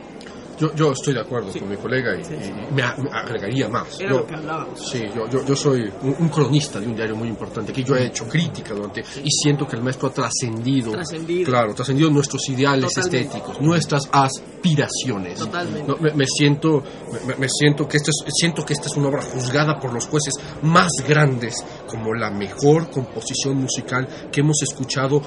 Yo, 0.62 0.74
yo 0.74 0.92
estoy 0.92 1.14
de 1.14 1.20
acuerdo 1.20 1.50
con 1.52 1.68
mi 1.68 1.76
colega 1.76 2.14
y, 2.16 2.20
y 2.22 2.52
me, 2.74 2.82
me 3.02 3.10
agregaría 3.10 3.68
más. 3.68 3.98
Era 4.00 4.10
Yo- 4.12 4.18
lo 4.20 4.26
que 4.26 4.34
hablábamos. 4.36 4.90
Sí, 4.90 5.02
yo, 5.14 5.28
yo, 5.28 5.44
yo 5.44 5.56
soy 5.56 5.92
un, 6.02 6.16
un 6.20 6.28
cronista 6.28 6.78
de 6.78 6.86
un 6.86 6.94
diario 6.94 7.16
muy 7.16 7.28
importante 7.28 7.72
que 7.72 7.82
yo 7.82 7.96
he 7.96 8.06
hecho 8.06 8.26
crítica 8.28 8.72
durante 8.74 9.00
y 9.00 9.30
siento 9.30 9.66
que 9.66 9.76
el 9.76 9.82
maestro 9.82 10.08
ha 10.08 10.12
trascendido, 10.12 10.92
Trascendido. 10.92 11.50
claro, 11.50 11.74
trascendido 11.74 12.10
nuestros 12.10 12.48
ideales 12.48 12.92
Totalmente. 12.94 13.26
estéticos, 13.26 13.60
nuestras 13.60 14.08
aspiraciones. 14.12 15.38
Totalmente. 15.38 15.88
No, 15.88 15.96
me, 15.98 16.12
me 16.12 16.26
siento, 16.26 16.82
me, 17.26 17.34
me 17.36 17.48
siento 17.48 17.88
que 17.88 17.96
esta 17.96 18.10
es, 18.10 18.24
siento 18.34 18.64
que 18.64 18.72
esta 18.74 18.86
es 18.86 18.96
una 18.96 19.08
obra 19.08 19.22
juzgada 19.22 19.78
por 19.80 19.92
los 19.92 20.06
jueces 20.06 20.34
más 20.62 20.88
grandes 21.08 21.54
como 21.86 22.14
la 22.14 22.30
mejor 22.30 22.88
composición 22.90 23.56
musical 23.56 24.06
que 24.30 24.40
hemos 24.40 24.62
escuchado 24.62 25.20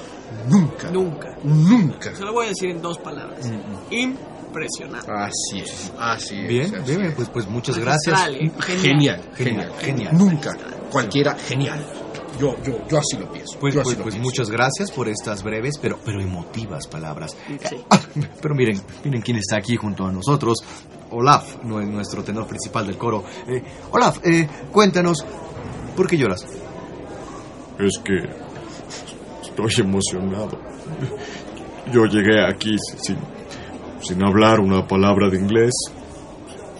nunca, 0.48 0.90
Nunca. 0.90 1.36
nunca. 1.44 2.14
Se 2.14 2.24
lo 2.24 2.32
voy 2.32 2.46
a 2.46 2.48
decir 2.50 2.70
en 2.70 2.80
dos 2.80 2.98
palabras. 2.98 3.46
Impresionante. 4.60 5.10
Así 5.12 5.60
es, 5.60 5.92
así 5.98 6.40
es. 6.40 6.48
Bien, 6.48 6.74
así 6.74 6.90
bien, 6.96 7.06
es. 7.06 7.14
pues, 7.14 7.28
pues 7.28 7.46
muchas 7.48 7.78
gracias. 7.78 8.18
Magistral, 8.18 8.34
¿eh? 8.46 8.52
Genial, 8.82 9.22
Genial, 9.34 9.34
genial, 9.36 9.72
genial. 9.80 10.16
Nunca, 10.16 10.52
cualquiera, 10.90 11.34
genial. 11.36 11.84
Yo, 12.40 12.54
yo, 12.62 12.86
yo 12.88 12.98
así 12.98 13.16
lo 13.18 13.30
pienso. 13.32 13.58
Pues, 13.58 13.74
yo 13.74 13.82
pues, 13.82 13.96
lo 13.96 14.02
pues 14.02 14.14
pienso. 14.14 14.28
muchas 14.28 14.50
gracias 14.50 14.90
por 14.90 15.08
estas 15.08 15.42
breves 15.42 15.78
pero, 15.80 15.98
pero 16.04 16.20
emotivas 16.20 16.86
palabras. 16.86 17.34
Sí. 17.48 17.76
Ah, 17.90 17.98
pero 18.42 18.54
miren, 18.54 18.80
miren 19.04 19.22
quién 19.22 19.38
está 19.38 19.56
aquí 19.56 19.76
junto 19.76 20.04
a 20.06 20.12
nosotros. 20.12 20.58
Olaf, 21.10 21.56
nue- 21.62 21.86
nuestro 21.86 22.22
tenor 22.24 22.46
principal 22.46 22.86
del 22.86 22.98
coro. 22.98 23.24
Eh, 23.46 23.62
Olaf, 23.92 24.18
eh, 24.26 24.46
cuéntanos, 24.72 25.24
¿por 25.96 26.06
qué 26.08 26.16
lloras? 26.18 26.44
Es 27.78 27.98
que 28.04 28.16
estoy 29.42 29.84
emocionado. 29.84 30.58
Yo 31.92 32.04
llegué 32.04 32.44
aquí 32.44 32.76
sin, 32.98 33.16
sin 34.06 34.24
hablar 34.24 34.60
una 34.60 34.86
palabra 34.86 35.28
de 35.30 35.38
inglés, 35.38 35.72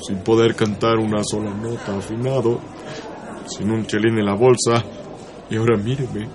sin 0.06 0.18
poder 0.18 0.54
cantar 0.54 0.98
una 0.98 1.22
sola 1.24 1.50
nota 1.54 1.96
afinado, 1.96 2.60
sin 3.46 3.70
un 3.70 3.86
chelín 3.86 4.18
en 4.18 4.26
la 4.26 4.34
bolsa, 4.34 4.84
y 5.50 5.56
ahora 5.56 5.76
míreme, 5.76 6.28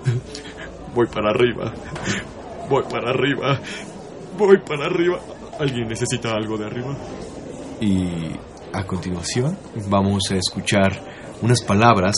voy 0.94 1.06
para 1.06 1.30
arriba, 1.30 1.72
voy 2.68 2.82
para 2.84 3.10
arriba, 3.10 3.58
voy 4.38 4.58
para 4.58 4.86
arriba. 4.86 5.18
¿Alguien 5.58 5.86
necesita 5.88 6.32
algo 6.32 6.56
de 6.56 6.66
arriba? 6.66 6.96
Y 7.80 8.32
a 8.72 8.84
continuación 8.84 9.56
vamos 9.88 10.30
a 10.30 10.36
escuchar 10.36 10.98
unas 11.42 11.60
palabras 11.62 12.14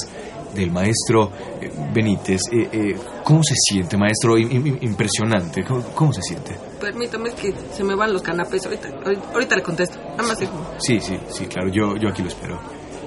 del 0.55 0.71
maestro 0.71 1.33
eh, 1.61 1.69
Benítez. 1.93 2.43
Eh, 2.53 2.69
eh, 2.73 2.97
¿Cómo 3.25 3.43
se 3.43 3.55
siente, 3.57 3.97
maestro? 3.97 4.37
Im- 4.39 4.79
impresionante. 4.83 5.65
¿Cómo, 5.65 5.83
cómo 5.95 6.13
se 6.13 6.23
siente? 6.23 6.57
Permítame, 6.81 7.33
que 7.35 7.55
se 7.73 7.85
me 7.85 7.95
van 7.95 8.13
los 8.13 8.23
canapés. 8.23 8.65
Ahorita, 8.67 8.89
ahorita, 9.33 9.57
le 9.57 9.63
contesto. 9.63 9.99
Nada 9.99 10.23
más 10.25 10.41
es- 10.41 10.49
Sí, 10.79 11.01
sí, 11.01 11.19
sí, 11.29 11.47
claro, 11.47 11.69
yo, 11.69 11.97
yo 11.97 12.09
aquí 12.09 12.23
lo 12.23 12.29
espero. 12.29 12.59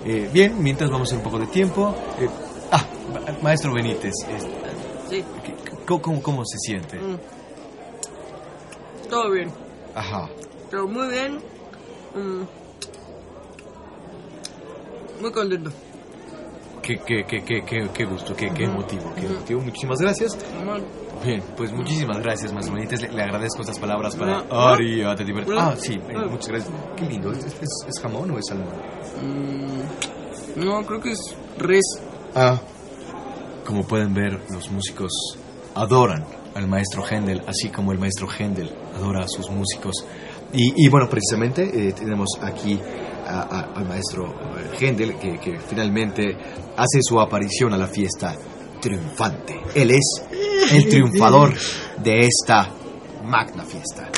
Eh, 0.06 0.30
bien, 0.32 0.62
mientras 0.62 0.90
vamos 0.90 1.12
a 1.12 1.16
un 1.16 1.22
poco 1.22 1.38
de 1.40 1.48
tiempo. 1.48 1.94
eh, 2.20 2.30
ah, 2.72 2.84
ma- 3.14 3.38
maestro 3.42 3.74
Benítez, 3.74 4.14
Sí, 5.10 5.24
¿cómo, 5.86 6.02
cómo, 6.02 6.22
cómo 6.24 6.46
se 6.46 6.58
siente? 6.60 7.00
todo 9.10 9.32
bien. 9.32 9.50
Ajá. 9.96 10.30
Pero 10.70 10.88
muy 10.88 11.08
bien. 11.08 11.38
Mm. 12.16 12.44
Muy 15.22 15.32
contento. 15.32 15.72
Qué, 16.82 17.00
qué, 17.00 17.26
qué, 17.26 17.44
qué, 17.44 17.64
qué, 17.66 17.90
qué 17.94 18.06
gusto, 18.06 18.36
qué, 18.36 18.50
qué 18.54 18.64
emotivo, 18.66 19.12
qué 19.16 19.26
emotivo. 19.26 19.62
Muchísimas 19.62 20.00
gracias. 20.00 20.38
Bien, 21.26 21.44
pues 21.58 21.72
muchísimas 21.74 22.20
gracias, 22.20 22.54
maestro 22.54 22.76
Benítez. 22.76 23.02
Le, 23.02 23.10
le 23.12 23.22
agradezco 23.24 23.62
estas 23.62 23.80
palabras 23.80 24.16
para 24.16 24.44
divertir. 25.26 25.54
No. 25.56 25.60
Ah, 25.62 25.76
sí, 25.78 25.94
eh, 25.94 26.18
muchas 26.30 26.48
gracias. 26.50 26.72
Qué 26.96 27.06
lindo. 27.06 27.32
¿Es, 27.32 27.46
es- 27.46 27.60
es 27.88 28.00
jamón 28.02 28.32
o 28.32 28.38
es 28.38 28.46
salmón? 28.48 28.68
No, 30.56 30.86
creo 30.86 31.00
que 31.02 31.12
es 31.12 31.36
res. 31.58 31.84
Ah. 32.36 32.60
Como 33.66 33.84
pueden 33.86 34.14
ver, 34.14 34.40
los 34.52 34.72
músicos 34.72 35.12
adoran 35.76 36.26
al 36.56 36.68
maestro 36.68 37.04
Händel, 37.10 37.42
así 37.48 37.70
como 37.70 37.92
el 37.92 38.00
maestro 38.00 38.28
Händel 38.28 38.72
adora 38.96 39.24
a 39.26 39.28
sus 39.28 39.50
músicos. 39.50 40.06
Y, 40.54 40.86
y 40.86 40.88
bueno, 40.90 41.10
precisamente 41.10 41.90
eh, 41.90 41.94
tenemos 41.94 42.30
aquí 42.42 42.80
a- 43.28 43.42
a- 43.42 43.74
al 43.76 43.86
maestro 43.88 44.28
eh, 44.30 44.78
Händel, 44.80 45.18
que, 45.18 45.38
que 45.40 45.60
finalmente 45.60 46.38
hace 46.78 47.02
su 47.02 47.20
aparición 47.20 47.74
a 47.74 47.78
la 47.78 47.88
fiesta 47.88 48.34
triunfante. 48.80 49.60
Él 49.76 49.92
es 49.92 50.24
el 50.72 50.86
triunfador 50.90 51.54
de 52.04 52.28
esta 52.28 52.70
magna 53.24 53.64
fiesta. 53.64 54.10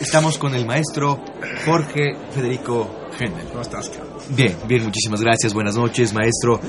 Estamos 0.00 0.38
con 0.38 0.54
el 0.54 0.66
maestro 0.66 1.20
Jorge 1.64 2.14
Federico 2.30 3.08
Händel. 3.18 3.46
¿Cómo 3.48 3.62
estás? 3.62 3.90
Bien, 4.30 4.56
bien, 4.66 4.84
muchísimas 4.84 5.20
gracias. 5.20 5.54
Buenas 5.54 5.76
noches, 5.76 6.12
maestro. 6.12 6.60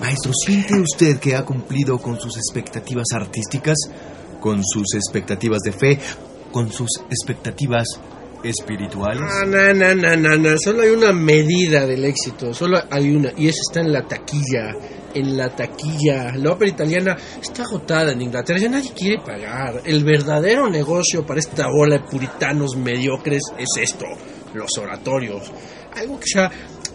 Maestro, 0.00 0.32
¿siente 0.34 0.74
usted 0.74 1.18
que 1.18 1.34
ha 1.34 1.44
cumplido 1.44 1.98
con 1.98 2.20
sus 2.20 2.36
expectativas 2.36 3.06
artísticas, 3.14 3.76
con 4.40 4.62
sus 4.62 4.94
expectativas 4.94 5.60
de 5.60 5.72
fe, 5.72 5.98
con 6.52 6.70
sus 6.70 6.90
expectativas 7.10 7.86
espirituales? 8.44 9.22
No, 9.46 9.72
no, 9.72 9.94
no, 9.94 10.16
no, 10.16 10.36
no. 10.36 10.58
Solo 10.58 10.82
hay 10.82 10.90
una 10.90 11.12
medida 11.12 11.86
del 11.86 12.04
éxito. 12.04 12.52
Solo 12.52 12.78
hay 12.90 13.14
una. 13.14 13.32
Y 13.36 13.48
eso 13.48 13.60
está 13.68 13.80
en 13.80 13.92
la 13.92 14.02
taquilla. 14.06 14.74
En 15.16 15.34
la 15.34 15.48
taquilla. 15.48 16.34
La 16.36 16.52
ópera 16.52 16.70
italiana 16.70 17.16
está 17.40 17.62
agotada 17.62 18.12
en 18.12 18.20
Inglaterra. 18.20 18.58
Ya 18.58 18.68
nadie 18.68 18.92
quiere 18.92 19.18
pagar. 19.22 19.80
El 19.84 20.04
verdadero 20.04 20.68
negocio 20.68 21.24
para 21.24 21.40
esta 21.40 21.68
bola 21.68 21.96
de 21.96 22.04
puritanos 22.04 22.76
mediocres 22.76 23.40
es 23.58 23.82
esto: 23.82 24.04
los 24.52 24.70
oratorios. 24.78 25.50
Algo 25.94 26.20
que 26.20 26.26
sea 26.26 26.50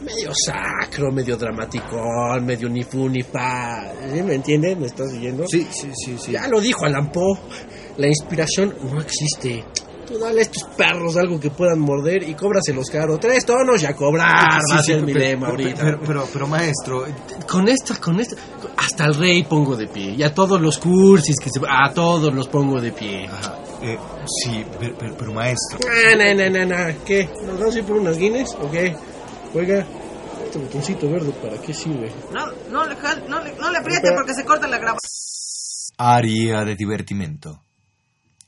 medio 0.06 0.32
sacro, 0.36 1.12
medio 1.12 1.36
dramático, 1.36 1.98
medio 2.42 2.70
ni 2.70 2.84
fu 2.84 3.10
ni 3.10 3.24
pa. 3.24 3.92
¿Sí 4.14 4.22
¿Me 4.22 4.36
entiendes? 4.36 4.78
¿Me 4.78 4.86
estás 4.86 5.12
siguiendo? 5.12 5.48
Sí, 5.48 5.68
sí, 5.72 5.90
sí, 5.96 6.18
sí. 6.20 6.34
Ya 6.34 6.48
lo 6.48 6.62
dijo 6.62 6.86
Alan 6.86 7.12
Poe. 7.12 7.40
La 7.98 8.08
inspiración 8.08 8.76
no 8.84 9.02
existe. 9.02 9.64
Tú 10.12 10.20
dale 10.20 10.40
a 10.40 10.44
estos 10.44 10.64
perros 10.76 11.16
algo 11.16 11.40
que 11.40 11.50
puedan 11.52 11.80
morder 11.80 12.24
y 12.28 12.34
cóbraselos 12.36 12.88
caro. 12.90 13.18
Tres 13.18 13.46
tonos 13.46 13.82
y 13.82 13.86
a 13.86 13.96
cobrar. 13.96 14.60
Sí, 14.62 14.74
va 14.74 14.80
a 14.80 14.84
sí, 14.84 14.92
ser 14.92 15.04
mi 15.04 15.14
lema 15.14 15.48
pero- 15.52 15.64
ahorita. 15.64 15.82
Pero, 15.84 16.00
pero, 16.06 16.28
pero, 16.34 16.48
maestro, 16.48 17.06
con 17.50 17.68
esta, 17.70 17.96
con 18.00 18.20
esta, 18.20 18.36
hasta 18.78 19.06
el 19.06 19.16
rey 19.16 19.44
pongo 19.44 19.76
de 19.78 19.88
pie. 19.88 20.12
Y 20.18 20.24
a 20.24 20.34
todos 20.34 20.60
los 20.60 20.78
cursis 20.80 21.38
que 21.40 21.50
se, 21.50 21.62
a 21.68 21.94
todos 21.94 22.34
los 22.34 22.48
pongo 22.50 22.82
de 22.82 22.92
pie. 22.92 23.28
ajá, 23.28 23.58
eh, 23.82 23.98
sí, 24.44 24.66
pero, 24.80 24.96
pero- 25.00 25.16
pero, 25.18 25.34
maestro, 25.34 25.80
Ah, 25.88 26.16
no, 26.16 26.34
no, 26.36 26.50
no, 26.50 26.66
no. 26.66 27.04
¿Qué? 27.06 27.30
¿Nos 27.46 27.58
vamos 27.60 27.76
a 27.76 27.80
ir 27.80 27.86
por 27.86 27.98
unas 27.98 28.18
Guinness 28.18 28.56
o 28.62 28.70
qué? 28.70 28.96
Oiga, 29.54 29.86
este 30.46 30.60
botoncito 30.60 31.10
verde, 31.10 31.32
¿para 31.42 31.58
qué 31.62 31.74
sirve? 31.74 32.12
No, 32.34 32.46
no 32.70 32.86
le, 32.86 32.96
no 33.30 33.42
le, 33.44 33.54
no 33.56 33.72
le 33.72 33.78
apriete 33.78 34.10
porque 34.16 34.34
se 34.34 34.44
corta 34.44 34.68
la 34.68 34.78
grabación. 34.78 35.10
área 35.98 36.66
de 36.66 36.76
divertimento. 36.76 37.64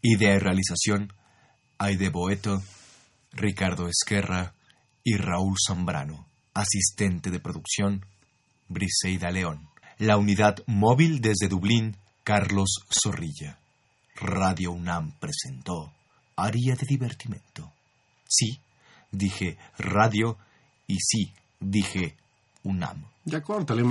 Idea 0.01 0.36
y 0.36 0.39
realización, 0.39 1.14
Aide 1.84 2.07
Boeto, 2.07 2.63
Ricardo 3.34 3.89
Esquerra 3.89 4.53
y 5.03 5.17
Raúl 5.17 5.57
Zambrano. 5.67 6.25
Asistente 6.53 7.29
de 7.29 7.41
producción, 7.41 8.05
Briseida 8.69 9.31
León. 9.31 9.67
La 9.97 10.15
unidad 10.15 10.63
móvil 10.65 11.19
desde 11.19 11.49
Dublín, 11.49 11.97
Carlos 12.23 12.69
Zorrilla. 12.89 13.59
Radio 14.15 14.71
UNAM 14.71 15.11
presentó 15.19 15.91
Área 16.38 16.73
de 16.75 16.86
Divertimento. 16.88 17.73
Sí, 18.29 18.61
dije 19.11 19.57
radio 19.77 20.38
y 20.88 20.99
sí, 21.01 21.34
dije 21.59 22.15
UNAM. 22.63 23.03
Ya 23.25 23.41
córtale. 23.41 23.84